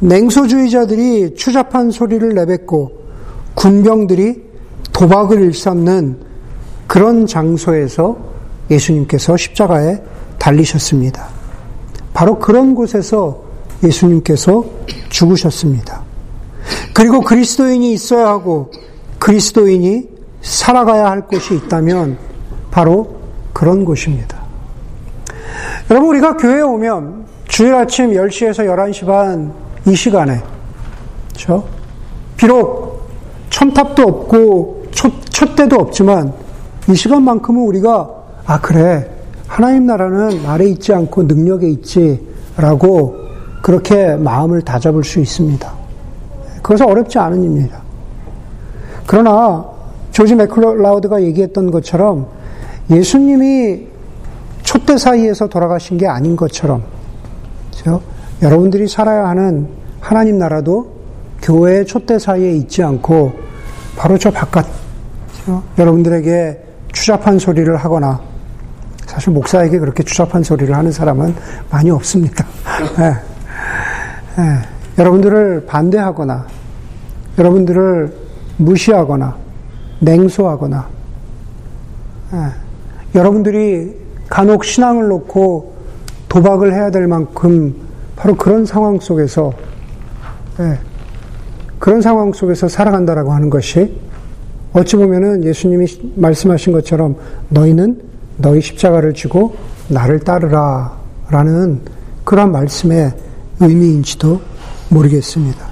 [0.00, 2.92] 냉소주의자들이 추잡한 소리를 내뱉고
[3.54, 4.42] 군병들이
[4.92, 6.18] 도박을 일삼는
[6.86, 8.18] 그런 장소에서
[8.70, 10.02] 예수님께서 십자가에
[10.38, 11.28] 달리셨습니다.
[12.12, 13.42] 바로 그런 곳에서
[13.82, 14.64] 예수님께서
[15.08, 16.02] 죽으셨습니다.
[16.94, 18.70] 그리고 그리스도인이 있어야 하고
[19.22, 20.08] 그리스도인이
[20.40, 22.18] 살아가야 할 곳이 있다면
[22.72, 23.20] 바로
[23.52, 24.42] 그런 곳입니다.
[25.90, 30.40] 여러분, 우리가 교회에 오면 주일 아침 10시에서 11시 반 이 시간에,
[31.30, 31.64] 그렇죠?
[32.36, 33.08] 비록
[33.50, 36.32] 첨탑도 없고 첫, 촛대도 없지만
[36.88, 38.08] 이 시간만큼은 우리가
[38.46, 39.10] 아 그래
[39.48, 43.16] 하나님 나라는 아래 있지 않고 능력에 있지라고
[43.60, 45.72] 그렇게 마음을 다잡을 수 있습니다.
[46.62, 47.81] 그것은 어렵지 않은 일입니다.
[49.06, 49.64] 그러나
[50.10, 52.26] 조지 맥클라우드가 얘기했던 것처럼
[52.90, 53.86] 예수님이
[54.62, 56.82] 촛대 사이에서 돌아가신 게 아닌 것처럼
[57.70, 58.02] 그렇죠?
[58.42, 59.68] 여러분들이 살아야 하는
[60.00, 60.92] 하나님 나라도
[61.42, 63.32] 교회의 촛대 사이에 있지 않고
[63.96, 64.66] 바로 저 바깥
[65.44, 65.62] 그렇죠?
[65.78, 68.20] 여러분들에게 추잡한 소리를 하거나
[69.06, 71.34] 사실 목사에게 그렇게 추잡한 소리를 하는 사람은
[71.70, 72.46] 많이 없습니다.
[72.98, 73.12] 네.
[74.36, 74.58] 네.
[74.98, 76.46] 여러분들을 반대하거나
[77.38, 78.21] 여러분들을
[78.56, 79.36] 무시하거나
[80.00, 80.88] 냉소하거나
[82.32, 82.38] 네.
[83.14, 83.94] 여러분들이
[84.28, 85.74] 간혹 신앙을 놓고
[86.28, 87.74] 도박을 해야 될 만큼
[88.16, 89.52] 바로 그런 상황 속에서
[91.78, 93.98] 그런 상황 속에서 살아간다라고 하는 것이
[94.72, 97.16] 어찌 보면은 예수님이 말씀하신 것처럼
[97.48, 98.00] 너희는
[98.38, 99.54] 너희 십자가를 지고
[99.88, 100.96] 나를 따르라
[101.28, 101.80] 라는
[102.24, 103.12] 그런 말씀의
[103.60, 104.40] 의미인지도
[104.88, 105.71] 모르겠습니다.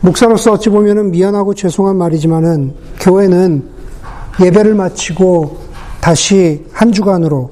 [0.00, 3.64] 목사로서 어찌 보면은 미안하고 죄송한 말이지만은 교회는
[4.40, 5.58] 예배를 마치고
[6.00, 7.50] 다시 한 주간으로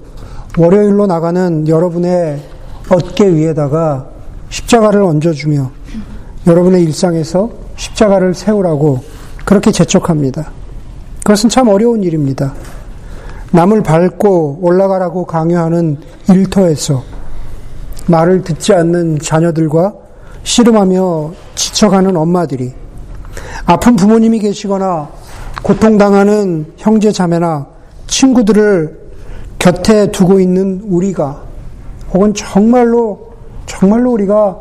[0.56, 2.40] 월요일로 나가는 여러분의
[2.88, 4.06] 어깨 위에다가
[4.48, 5.70] 십자가를 얹어주며
[6.46, 9.02] 여러분의 일상에서 십자가를 세우라고
[9.44, 10.52] 그렇게 재촉합니다.
[11.18, 12.54] 그것은 참 어려운 일입니다.
[13.50, 17.02] 남을 밟고 올라가라고 강요하는 일터에서
[18.06, 20.06] 말을 듣지 않는 자녀들과
[20.46, 22.72] 씨름하며 지쳐가는 엄마들이
[23.66, 25.09] 아픈 부모님이 계시거나
[25.62, 27.66] 고통당하는 형제 자매나
[28.06, 28.96] 친구들을
[29.59, 31.42] 곁에 두고 있는 우리가
[32.14, 33.32] 혹은 정말로
[33.66, 34.56] 정말로 우리가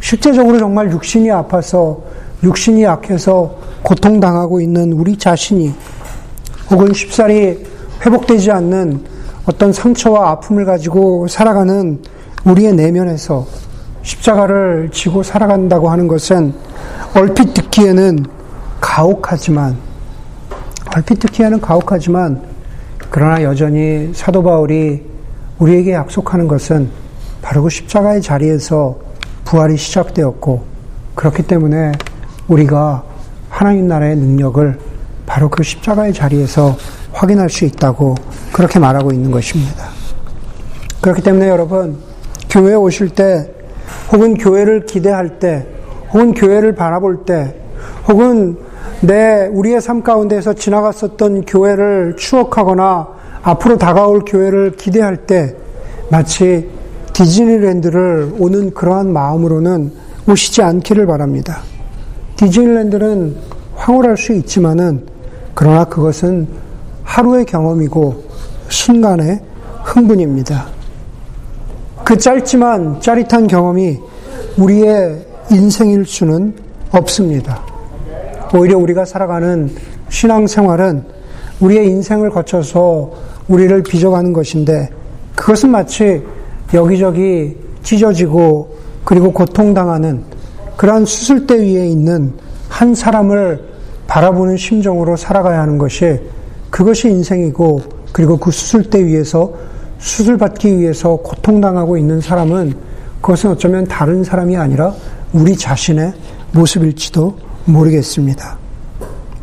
[0.00, 2.00] 실제적으로 정말 육신이 아파서
[2.44, 5.74] 육신이 약해서 고통당하고 있는 우리 자신이
[6.70, 7.66] 혹은 쉽사리
[8.06, 9.04] 회복되지 않는
[9.46, 12.00] 어떤 상처와 아픔을 가지고 살아가는
[12.44, 13.44] 우리의 내면에서
[14.06, 16.54] 십자가를 지고 살아간다고 하는 것은
[17.14, 18.24] 얼핏 듣기에는
[18.80, 19.76] 가혹하지만
[20.94, 22.40] 얼핏 듣기에는 가혹하지만
[23.10, 25.04] 그러나 여전히 사도 바울이
[25.58, 26.88] 우리에게 약속하는 것은
[27.42, 28.96] 바로 그 십자가의 자리에서
[29.44, 30.64] 부활이 시작되었고
[31.16, 31.92] 그렇기 때문에
[32.46, 33.02] 우리가
[33.48, 34.78] 하나님 나라의 능력을
[35.26, 36.76] 바로 그 십자가의 자리에서
[37.12, 38.14] 확인할 수 있다고
[38.52, 39.88] 그렇게 말하고 있는 것입니다.
[41.00, 41.98] 그렇기 때문에 여러분,
[42.48, 43.55] 교회에 오실 때,
[44.12, 45.66] 혹은 교회를 기대할 때,
[46.12, 47.54] 혹은 교회를 바라볼 때,
[48.08, 48.56] 혹은
[49.00, 53.08] 내 우리의 삶 가운데에서 지나갔었던 교회를 추억하거나
[53.42, 55.54] 앞으로 다가올 교회를 기대할 때
[56.10, 56.68] 마치
[57.12, 59.92] 디즈니랜드를 오는 그러한 마음으로는
[60.28, 61.60] 오시지 않기를 바랍니다.
[62.36, 63.36] 디즈니랜드는
[63.74, 65.06] 황홀할 수 있지만은
[65.54, 66.48] 그러나 그것은
[67.04, 68.24] 하루의 경험이고
[68.68, 69.40] 순간의
[69.84, 70.75] 흥분입니다.
[72.06, 73.98] 그 짧지만 짜릿한 경험이
[74.56, 76.54] 우리의 인생일 수는
[76.92, 77.60] 없습니다.
[78.54, 79.68] 오히려 우리가 살아가는
[80.08, 81.02] 신앙생활은
[81.58, 83.10] 우리의 인생을 거쳐서
[83.48, 84.88] 우리를 빚어가는 것인데
[85.34, 86.22] 그것은 마치
[86.72, 90.22] 여기저기 찢어지고 그리고 고통당하는
[90.76, 92.34] 그러한 수술대 위에 있는
[92.68, 93.64] 한 사람을
[94.06, 96.20] 바라보는 심정으로 살아가야 하는 것이
[96.70, 97.80] 그것이 인생이고
[98.12, 99.52] 그리고 그 수술대 위에서
[99.98, 102.74] 수술받기 위해서 고통당하고 있는 사람은
[103.20, 104.94] 그것은 어쩌면 다른 사람이 아니라
[105.32, 106.12] 우리 자신의
[106.52, 108.58] 모습일지도 모르겠습니다.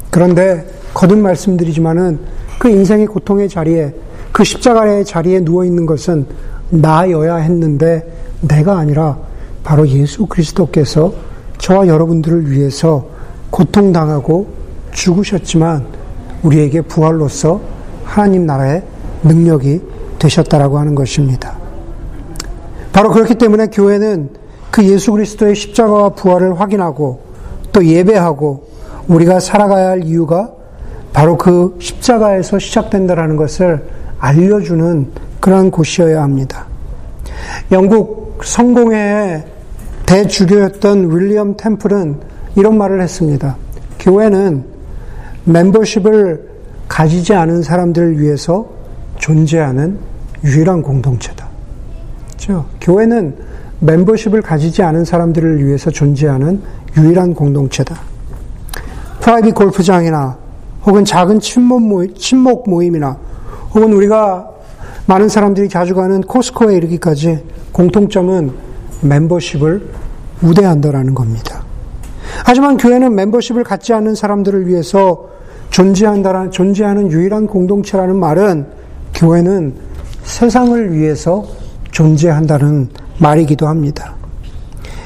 [0.09, 2.19] 그런데 거듭 말씀드리지만은
[2.59, 3.93] 그 인생의 고통의 자리에
[4.31, 6.25] 그 십자가의 자리에 누워 있는 것은
[6.69, 8.03] 나여야 했는데
[8.41, 9.17] 내가 아니라
[9.63, 11.13] 바로 예수 그리스도께서
[11.57, 13.07] 저와 여러분들을 위해서
[13.49, 14.47] 고통당하고
[14.91, 15.85] 죽으셨지만
[16.43, 17.61] 우리에게 부활로서
[18.03, 18.83] 하나님 나라의
[19.23, 19.81] 능력이
[20.23, 21.57] 되셨다라고 하는 것입니다.
[22.93, 24.29] 바로 그렇기 때문에 교회는
[24.71, 27.21] 그 예수 그리스도의 십자가와 부활을 확인하고
[27.71, 28.67] 또 예배하고
[29.07, 30.51] 우리가 살아가야 할 이유가
[31.12, 33.83] 바로 그 십자가에서 시작된다라는 것을
[34.19, 36.65] 알려주는 그러한 곳이어야 합니다.
[37.71, 39.43] 영국 성공회의
[40.05, 42.19] 대주교였던 윌리엄 템플은
[42.55, 43.57] 이런 말을 했습니다.
[43.99, 44.63] 교회는
[45.45, 46.49] 멤버십을
[46.88, 48.67] 가지지 않은 사람들을 위해서
[49.17, 49.97] 존재하는
[50.43, 51.47] 유일한 공동체다.
[52.27, 52.65] 그렇죠?
[52.82, 53.36] 교회는
[53.79, 56.62] 멤버십을 가지지 않은 사람들을 위해서 존재하는
[56.97, 57.99] 유일한 공동체다.
[59.19, 60.38] 프라이빗 골프장이나
[60.86, 63.17] 혹은 작은 친목, 모임, 친목 모임이나
[63.73, 64.49] 혹은 우리가
[65.06, 68.51] 많은 사람들이 자주 가는 코스코에 이르기까지 공통점은
[69.01, 69.89] 멤버십을
[70.41, 71.63] 우대한다라는 겁니다.
[72.45, 75.29] 하지만 교회는 멤버십을 갖지 않는 사람들을 위해서
[75.69, 78.67] 존재한다는 존재하는 유일한 공동체라는 말은
[79.13, 79.73] 교회는
[80.23, 81.45] 세상을 위해서
[81.91, 84.13] 존재한다는 말이기도 합니다.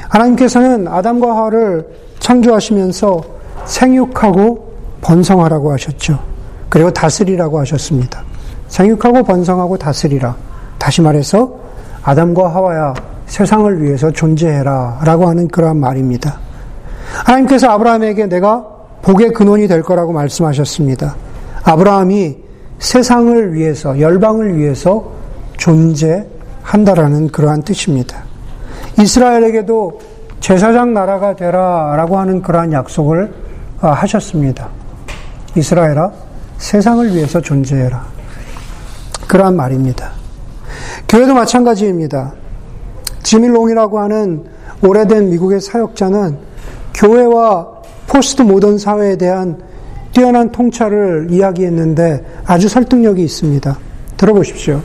[0.10, 1.86] 하나님께서는 아담과 하와를
[2.20, 3.22] 창조하시면서
[3.66, 6.20] 생육하고 번성하라고 하셨죠.
[6.70, 8.24] 그리고 다스리라고 하셨습니다.
[8.68, 10.36] 생육하고 번성하고 다스리라.
[10.78, 11.54] 다시 말해서
[12.04, 12.94] 아담과 하와야
[13.28, 15.02] 세상을 위해서 존재해라.
[15.04, 16.40] 라고 하는 그러한 말입니다.
[17.26, 18.66] 하나님께서 아브라함에게 내가
[19.02, 21.16] 복의 근원이 될 거라고 말씀하셨습니다.
[21.64, 22.47] 아브라함이
[22.80, 25.12] 세상을 위해서, 열방을 위해서
[25.58, 28.24] 존재한다라는 그러한 뜻입니다.
[29.00, 30.00] 이스라엘에게도
[30.40, 33.34] 제사장 나라가 되라 라고 하는 그러한 약속을
[33.80, 34.70] 아, 하셨습니다.
[35.56, 36.12] 이스라엘아,
[36.58, 38.06] 세상을 위해서 존재해라.
[39.28, 40.12] 그러한 말입니다.
[41.08, 42.34] 교회도 마찬가지입니다.
[43.24, 44.46] 지밀롱이라고 하는
[44.82, 46.38] 오래된 미국의 사역자는
[46.94, 47.68] 교회와
[48.08, 49.62] 포스트 모던 사회에 대한
[50.18, 53.78] 뛰어난 통찰을 이야기했는데 아주 설득력이 있습니다.
[54.18, 54.82] 들어보십시오.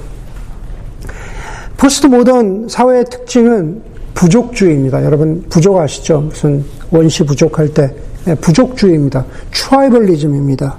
[1.79, 3.81] 포스트 모던 사회의 특징은
[4.12, 5.03] 부족주의입니다.
[5.03, 6.21] 여러분, 부족 아시죠?
[6.21, 7.95] 무슨 원시 부족할 때.
[8.27, 9.25] 네, 부족주의입니다.
[9.53, 10.77] tribalism입니다.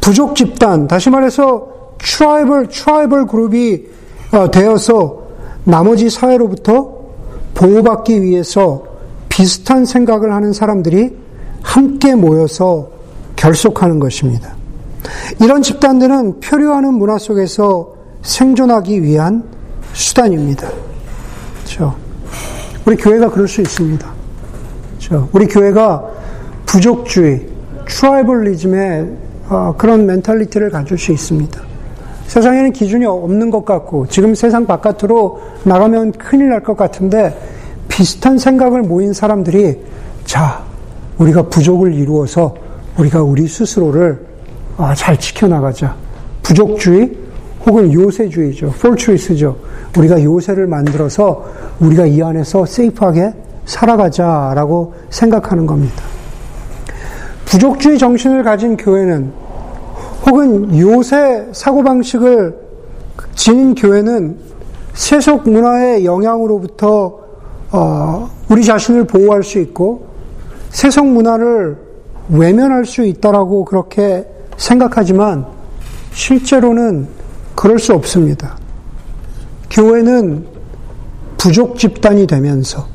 [0.00, 1.68] 부족 집단, 다시 말해서
[1.98, 3.84] tribal, tribal group이
[4.32, 5.24] 어, 되어서
[5.64, 6.90] 나머지 사회로부터
[7.52, 8.82] 보호받기 위해서
[9.28, 11.14] 비슷한 생각을 하는 사람들이
[11.60, 12.93] 함께 모여서
[13.44, 14.54] 결속하는 것입니다.
[15.42, 19.44] 이런 집단들은 표류하는 문화 속에서 생존하기 위한
[19.92, 20.70] 수단입니다.
[21.58, 21.94] 그렇죠?
[22.86, 24.06] 우리 교회가 그럴 수 있습니다.
[24.98, 25.28] 그렇죠?
[25.32, 26.04] 우리 교회가
[26.64, 27.46] 부족주의,
[27.86, 29.08] tribalism의
[29.50, 31.60] 어, 그런 mentality를 가질 수 있습니다.
[32.26, 37.38] 세상에는 기준이 없는 것 같고 지금 세상 바깥으로 나가면 큰일 날 것 같은데
[37.88, 39.78] 비슷한 생각을 모인 사람들이
[40.24, 40.64] 자
[41.18, 42.54] 우리가 부족을 이루어서
[42.98, 44.18] 우리가 우리 스스로를
[44.76, 45.94] 아, 잘 지켜나가자.
[46.42, 47.10] 부족주의
[47.66, 48.70] 혹은 요새주의죠.
[48.80, 49.56] 폴트리스죠.
[49.96, 51.44] 우리가 요새를 만들어서
[51.80, 53.32] 우리가 이 안에서 세이프하게
[53.64, 56.02] 살아가자라고 생각하는 겁니다.
[57.46, 59.32] 부족주의 정신을 가진 교회는
[60.26, 62.54] 혹은 요새 사고방식을
[63.34, 64.36] 지닌 교회는
[64.94, 67.18] 세속 문화의 영향으로부터
[67.72, 70.06] 어, 우리 자신을 보호할 수 있고
[70.70, 71.83] 세속 문화를
[72.28, 75.46] 외면할 수 있다라고 그렇게 생각하지만
[76.12, 77.08] 실제로는
[77.54, 78.56] 그럴 수 없습니다.
[79.70, 80.46] 교회는
[81.36, 82.86] 부족 집단이 되면서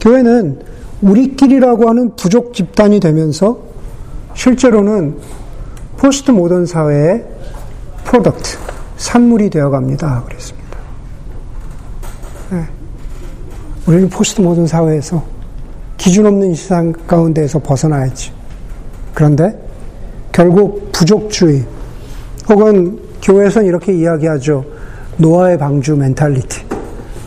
[0.00, 0.60] 교회는
[1.02, 3.58] 우리끼리라고 하는 부족 집단이 되면서
[4.34, 5.18] 실제로는
[5.96, 7.24] 포스트 모던 사회의
[8.04, 8.58] product,
[8.96, 10.22] 산물이 되어 갑니다.
[10.26, 10.78] 그랬습니다.
[12.50, 12.68] 네.
[13.86, 15.33] 우리는 포스트 모던 사회에서
[16.04, 18.30] 기준 없는 세상 가운데에서 벗어나야지.
[19.14, 19.58] 그런데
[20.32, 21.64] 결국 부족주의
[22.46, 24.62] 혹은 교회에서는 이렇게 이야기하죠.
[25.16, 26.60] 노아의 방주 mentality.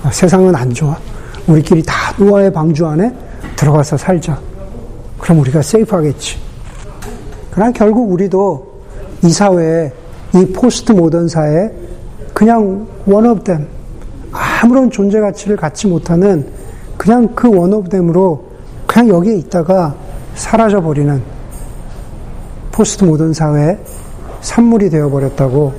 [0.04, 0.96] 아, 세상은 안 좋아.
[1.48, 3.12] 우리끼리 다 노아의 방주 안에
[3.56, 4.40] 들어가서 살자.
[5.18, 6.38] 그럼 우리가 safe하겠지.
[7.50, 8.82] 그러나 결국 우리도
[9.24, 9.92] 이 사회에
[10.36, 11.72] 이 포스트 모던 사회에
[12.32, 13.68] 그냥 one of them
[14.32, 16.48] 아무런 존재 가치를 갖지 못하는
[16.96, 18.47] 그냥 그 one of them으로
[18.98, 19.94] 그냥 여기에 있다가
[20.34, 21.22] 사라져 버리는
[22.72, 23.78] 포스트 모던 사회의
[24.42, 25.72] 산물이 되어버렸다고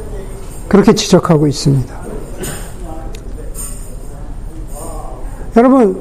[0.68, 1.96] 그렇게 지적하고 있습니다.
[5.56, 6.00] 여러분,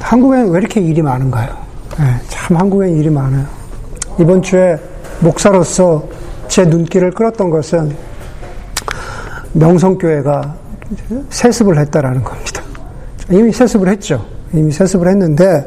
[0.00, 1.56] 한국에는 왜 이렇게 일이 많은가요?
[1.98, 3.46] 네, 참 한국엔 일이 많아요.
[4.20, 4.78] 이번 주에
[5.20, 6.06] 목사로서
[6.48, 7.96] 제 눈길을 끌었던 것은
[9.54, 10.54] 명성교회가
[11.30, 12.62] 세습을 했다라는 겁니다.
[13.30, 14.37] 이미 세습을 했죠.
[14.52, 15.64] 이미 세습을 했는데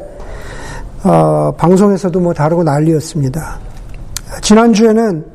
[1.03, 3.59] 어, 방송에서도 뭐 다루고 난리였습니다.
[4.41, 5.25] 지난주에는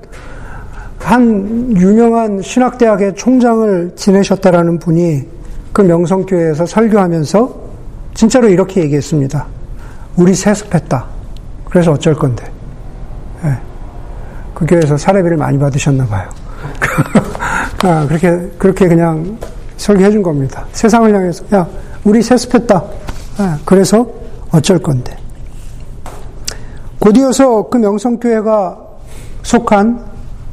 [0.99, 5.23] 한 유명한 신학대학의 총장을 지내셨다라는 분이
[5.73, 7.67] 그 명성교회에서 설교하면서
[8.15, 9.47] 진짜로 이렇게 얘기했습니다.
[10.17, 11.05] 우리 세습했다.
[11.69, 12.45] 그래서 어쩔 건데.
[13.43, 13.57] 네.
[14.55, 16.29] 그 교회에서 사례비를 많이 받으셨나 봐요.
[17.85, 19.39] 아, 그렇게, 그렇게 그냥
[19.77, 20.65] 설교해 준 겁니다.
[20.73, 21.67] 세상을 향해서, 야,
[22.05, 22.83] 우리 세습했다.
[23.39, 23.45] 네.
[23.65, 24.07] 그래서
[24.51, 25.17] 어쩔 건데.
[26.99, 28.79] 곧이어서 그 명성교회가
[29.43, 30.05] 속한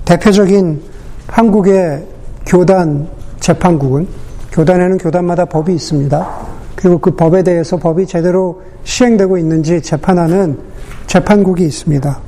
[0.05, 0.81] 대표적인
[1.27, 2.05] 한국의
[2.45, 3.07] 교단
[3.39, 4.07] 재판국은
[4.51, 6.27] 교단에는 교단마다 법이 있습니다.
[6.75, 10.59] 그리고 그 법에 대해서 법이 제대로 시행되고 있는지 재판하는
[11.07, 12.19] 재판국이 있습니다.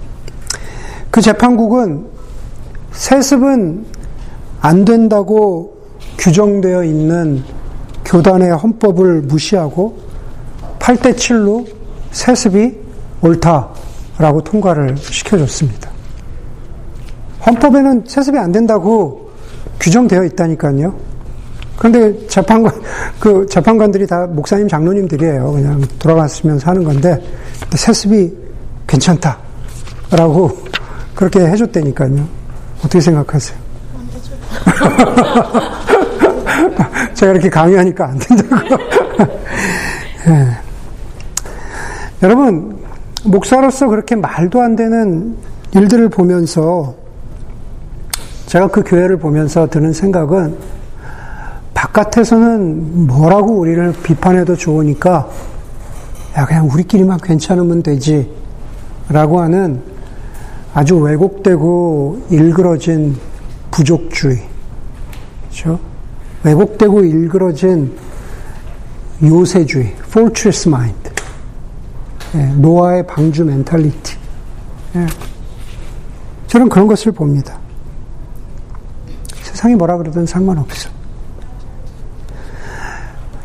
[1.11, 2.05] 그 재판국은
[2.93, 3.85] 세습은
[4.61, 5.77] 안 된다고
[6.17, 7.43] 규정되어 있는
[8.05, 10.04] 교단의 헌법을 무시하고
[10.85, 11.65] 8대 7로
[12.11, 12.77] 세습이
[13.21, 13.69] 옳다.
[14.19, 15.89] 라고 통과를 시켜줬습니다.
[17.45, 19.31] 헌법에는 세습이 안 된다고
[19.79, 20.95] 규정되어 있다니까요.
[21.77, 22.71] 그런데 재판관,
[23.19, 25.51] 그 재판관들이 다 목사님, 장로님들이에요.
[25.51, 27.19] 그냥 돌아갔으면서 하는 건데,
[27.71, 28.31] 세습이
[28.87, 29.37] 괜찮다.
[30.11, 30.55] 라고
[31.15, 32.27] 그렇게 해줬다니까요.
[32.79, 33.57] 어떻게 생각하세요?
[37.15, 38.77] 제가 이렇게 강의하니까 안 된다고.
[40.27, 40.64] 네.
[42.23, 42.77] 여러분,
[43.23, 45.35] 목사로서 그렇게 말도 안 되는
[45.73, 46.95] 일들을 보면서
[48.45, 50.55] 제가 그 교회를 보면서 드는 생각은
[51.73, 55.29] 바깥에서는 뭐라고 우리를 비판해도 좋으니까
[56.37, 58.31] 야 그냥 우리끼리만 괜찮으면 되지
[59.09, 59.81] 라고 하는
[60.73, 63.17] 아주 왜곡되고 일그러진
[63.71, 64.41] 부족주의
[65.43, 65.79] 그렇죠?
[66.43, 67.93] 왜곡되고 일그러진
[69.23, 71.04] 요새주의 fortress mind 예,
[72.37, 74.17] 노아의 방주 멘탈리티.
[74.95, 75.07] 예.
[76.47, 77.57] 저는 그런 것을 봅니다.
[79.41, 80.89] 세상이 뭐라 그러든 상관없어.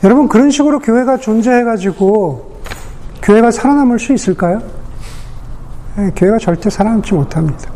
[0.02, 2.60] 여러분, 그런 식으로 교회가 존재해가지고,
[3.22, 4.62] 교회가 살아남을 수 있을까요?
[5.98, 7.70] 예, 교회가 절대 살아남지 못합니다.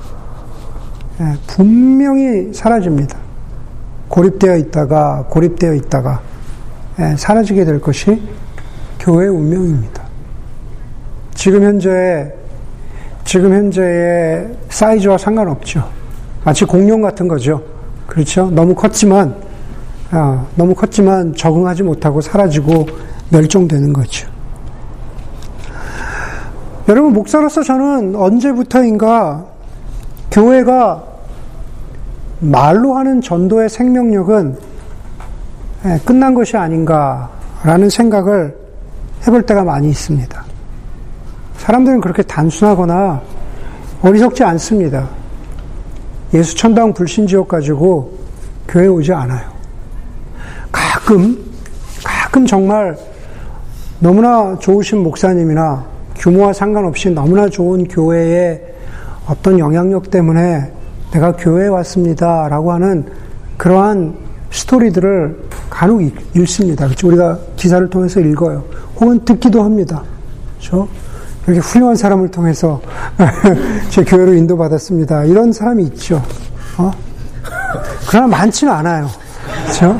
[1.20, 3.18] 예, 분명히 사라집니다.
[4.08, 6.20] 고립되어 있다가, 고립되어 있다가,
[7.00, 8.22] 예, 사라지게 될 것이
[9.00, 10.03] 교회의 운명입니다.
[11.44, 12.32] 지금 현재
[13.22, 15.86] 지금 현재의 사이즈와 상관없죠.
[16.42, 17.62] 마치 공룡 같은 거죠.
[18.06, 18.48] 그렇죠?
[18.50, 19.36] 너무 컸지만
[20.10, 22.86] 아, 너무 컸지만 적응하지 못하고 사라지고
[23.28, 24.26] 멸종되는 거죠.
[26.88, 29.44] 여러분 목사로서 저는 언제부터인가
[30.30, 31.04] 교회가
[32.40, 34.56] 말로 하는 전도의 생명력은
[35.84, 38.56] 예, 끝난 것이 아닌가라는 생각을
[39.26, 40.43] 해볼 때가 많이 있습니다.
[41.58, 43.22] 사람들은 그렇게 단순하거나
[44.02, 45.08] 어리석지 않습니다.
[46.34, 48.18] 예수 천당 불신지옥 가지고
[48.68, 49.54] 교회 오지 않아요.
[50.70, 51.38] 가끔,
[52.02, 52.96] 가끔 정말
[54.00, 55.84] 너무나 좋으신 목사님이나
[56.16, 58.60] 규모와 상관없이 너무나 좋은 교회의
[59.26, 60.72] 어떤 영향력 때문에
[61.12, 62.48] 내가 교회에 왔습니다.
[62.48, 63.06] 라고 하는
[63.56, 64.14] 그러한
[64.50, 66.02] 스토리들을 간혹
[66.34, 66.86] 읽습니다.
[66.86, 67.08] 그렇죠?
[67.08, 68.64] 우리가 기사를 통해서 읽어요.
[69.00, 70.02] 혹은 듣기도 합니다.
[70.58, 70.88] 그렇죠?
[71.46, 72.80] 이렇게 훌륭한 사람을 통해서
[73.90, 75.24] 제 교회로 인도받았습니다.
[75.24, 76.22] 이런 사람이 있죠.
[76.78, 76.90] 어?
[78.08, 79.08] 그러나 많지는 않아요.
[79.64, 79.98] 그렇죠?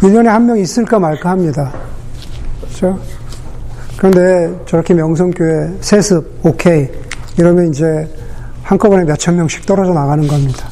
[0.00, 1.72] 1년에 한 명 있을까 말까 합니다.
[2.62, 2.98] 그렇죠?
[3.98, 6.88] 그런데 저렇게 명성교회 세습 오케이
[7.36, 8.08] 이러면 이제
[8.62, 10.68] 한꺼번에 몇천 명씩 떨어져 나가는 겁니다.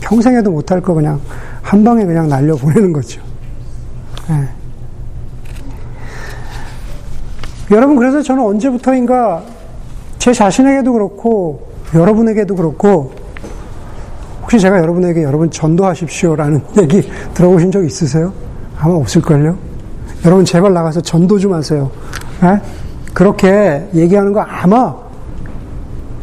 [0.00, 1.20] 평생에도 못할 거 그냥
[1.62, 3.20] 한 방에 그냥 날려 보내는 거죠.
[4.28, 4.48] 네.
[7.70, 9.42] 여러분 그래서 저는 언제부터인가
[10.22, 13.10] 제 자신에게도 그렇고 여러분에게도 그렇고
[14.40, 17.02] 혹시 제가 여러분에게 여러분 전도하십시오라는 얘기
[17.34, 18.32] 들어보신 적 있으세요?
[18.78, 19.58] 아마 없을걸요?
[20.24, 21.90] 여러분 제발 나가서 전도 좀 하세요.
[22.40, 22.56] 네?
[23.12, 24.94] 그렇게 얘기하는 거 아마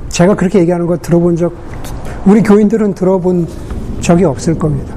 [0.08, 1.54] 제가 그렇게 얘기하는 거 들어본 적
[2.26, 3.50] 우리 교인들은 들어본
[4.00, 4.96] 적이 없을 겁니다.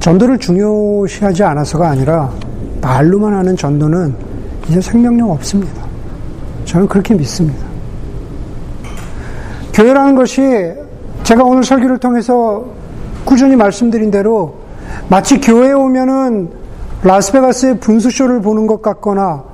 [0.00, 2.32] 전도를 중요시하지 않아서가 아니라
[2.80, 4.14] 말로만 하는 전도는
[4.66, 5.84] 이제 생명력 없습니다.
[6.64, 7.65] 저는 그렇게 믿습니다.
[9.76, 10.72] 교회라는 것이
[11.22, 12.64] 제가 오늘 설교를 통해서
[13.26, 14.54] 꾸준히 말씀드린 대로
[15.10, 16.48] 마치 교회에 오면은
[17.02, 19.44] 라스베가스의 분수쇼를 보는 것 같거나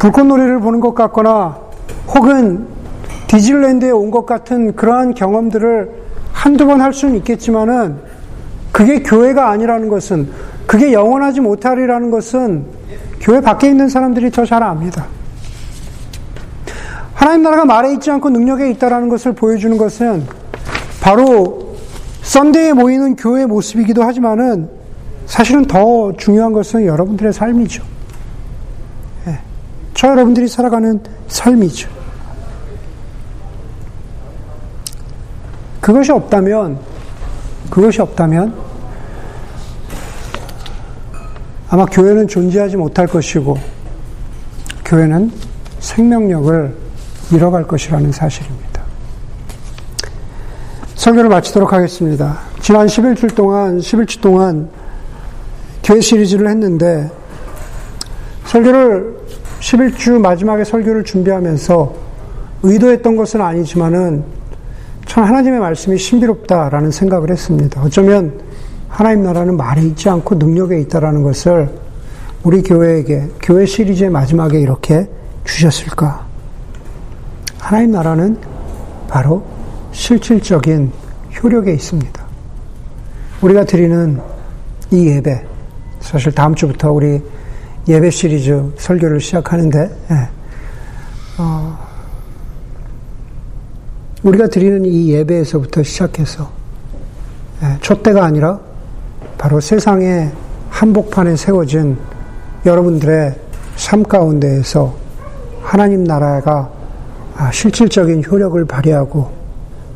[0.00, 1.58] 불꽃놀이를 보는 것 같거나
[2.12, 2.66] 혹은
[3.28, 5.90] 디즈랜드에 온 것 같은 그러한 경험들을
[6.32, 7.98] 한두 번 할 수는 있겠지만은
[8.72, 10.28] 그게 교회가 아니라는 것은
[10.66, 12.64] 그게 영원하지 못하리라는 것은
[13.20, 15.06] 교회 밖에 있는 사람들이 더 잘 압니다.
[17.18, 20.24] 하나님 나라가 말에 있지 않고 능력에 있다라는 것을 보여주는 것은
[21.00, 21.76] 바로
[22.22, 24.70] 썬데이에 모이는 교회의 모습이기도 하지만은
[25.26, 27.82] 사실은 더 중요한 것은 여러분들의 삶이죠.
[29.26, 29.36] 네.
[29.94, 31.90] 저 여러분들이 살아가는 삶이죠.
[35.80, 36.78] 그것이 없다면,
[37.68, 38.54] 그것이 없다면,
[41.68, 43.58] 아마 교회는 존재하지 못할 것이고,
[44.84, 45.32] 교회는
[45.80, 46.87] 생명력을
[47.32, 48.82] 잃어갈 것이라는 사실입니다.
[50.94, 52.38] 설교를 마치도록 하겠습니다.
[52.60, 54.68] 지난 11주 동안, 11주 동안
[55.82, 57.10] 교회 시리즈를 했는데,
[58.46, 59.16] 설교를,
[59.60, 61.94] 11주 마지막에 설교를 준비하면서
[62.62, 64.24] 의도했던 것은 아니지만은
[65.06, 67.82] 참 하나님의 말씀이 신비롭다라는 생각을 했습니다.
[67.82, 68.40] 어쩌면
[68.88, 71.70] 하나님 나라는 말에 있지 않고 능력에 있다라는 것을
[72.42, 75.08] 우리 교회에게 교회 시리즈의 마지막에 이렇게
[75.44, 76.27] 주셨을까?
[77.68, 78.38] 하나님 나라는
[79.08, 79.44] 바로
[79.92, 80.90] 실질적인
[81.36, 82.24] 효력에 있습니다.
[83.42, 84.18] 우리가 드리는
[84.90, 85.44] 이 예배,
[86.00, 87.20] 사실 다음 주부터 우리
[87.86, 90.28] 예배 시리즈 설교를 시작하는데, 예.
[91.36, 91.78] 어,
[94.22, 96.50] 우리가 드리는 이 예배에서부터 시작해서
[97.62, 98.58] 예, 촛대가 아니라
[99.36, 100.32] 바로 세상의
[100.70, 101.98] 한복판에 세워진
[102.64, 103.38] 여러분들의
[103.76, 104.96] 삶 가운데에서
[105.60, 106.77] 하나님 나라가 아,
[107.52, 109.30] 실질적인 효력을 발휘하고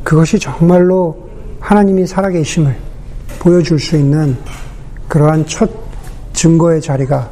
[0.03, 1.29] 그것이 정말로
[1.59, 2.75] 하나님이 살아계심을
[3.39, 4.37] 보여줄 수 있는
[5.07, 5.69] 그러한 첫
[6.33, 7.29] 증거의 자리가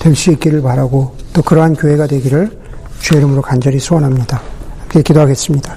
[0.00, 2.50] 될 수 있기를 바라고 또 그러한 교회가 되기를
[3.00, 4.40] 주의 이름으로 간절히 소원합니다.
[4.80, 5.76] 함께 기도하겠습니다.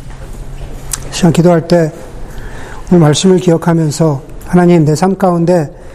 [1.11, 1.91] 시간 기도할 때
[2.91, 5.69] 오늘 말씀을 기억하면서 하나님 내 삶 가운데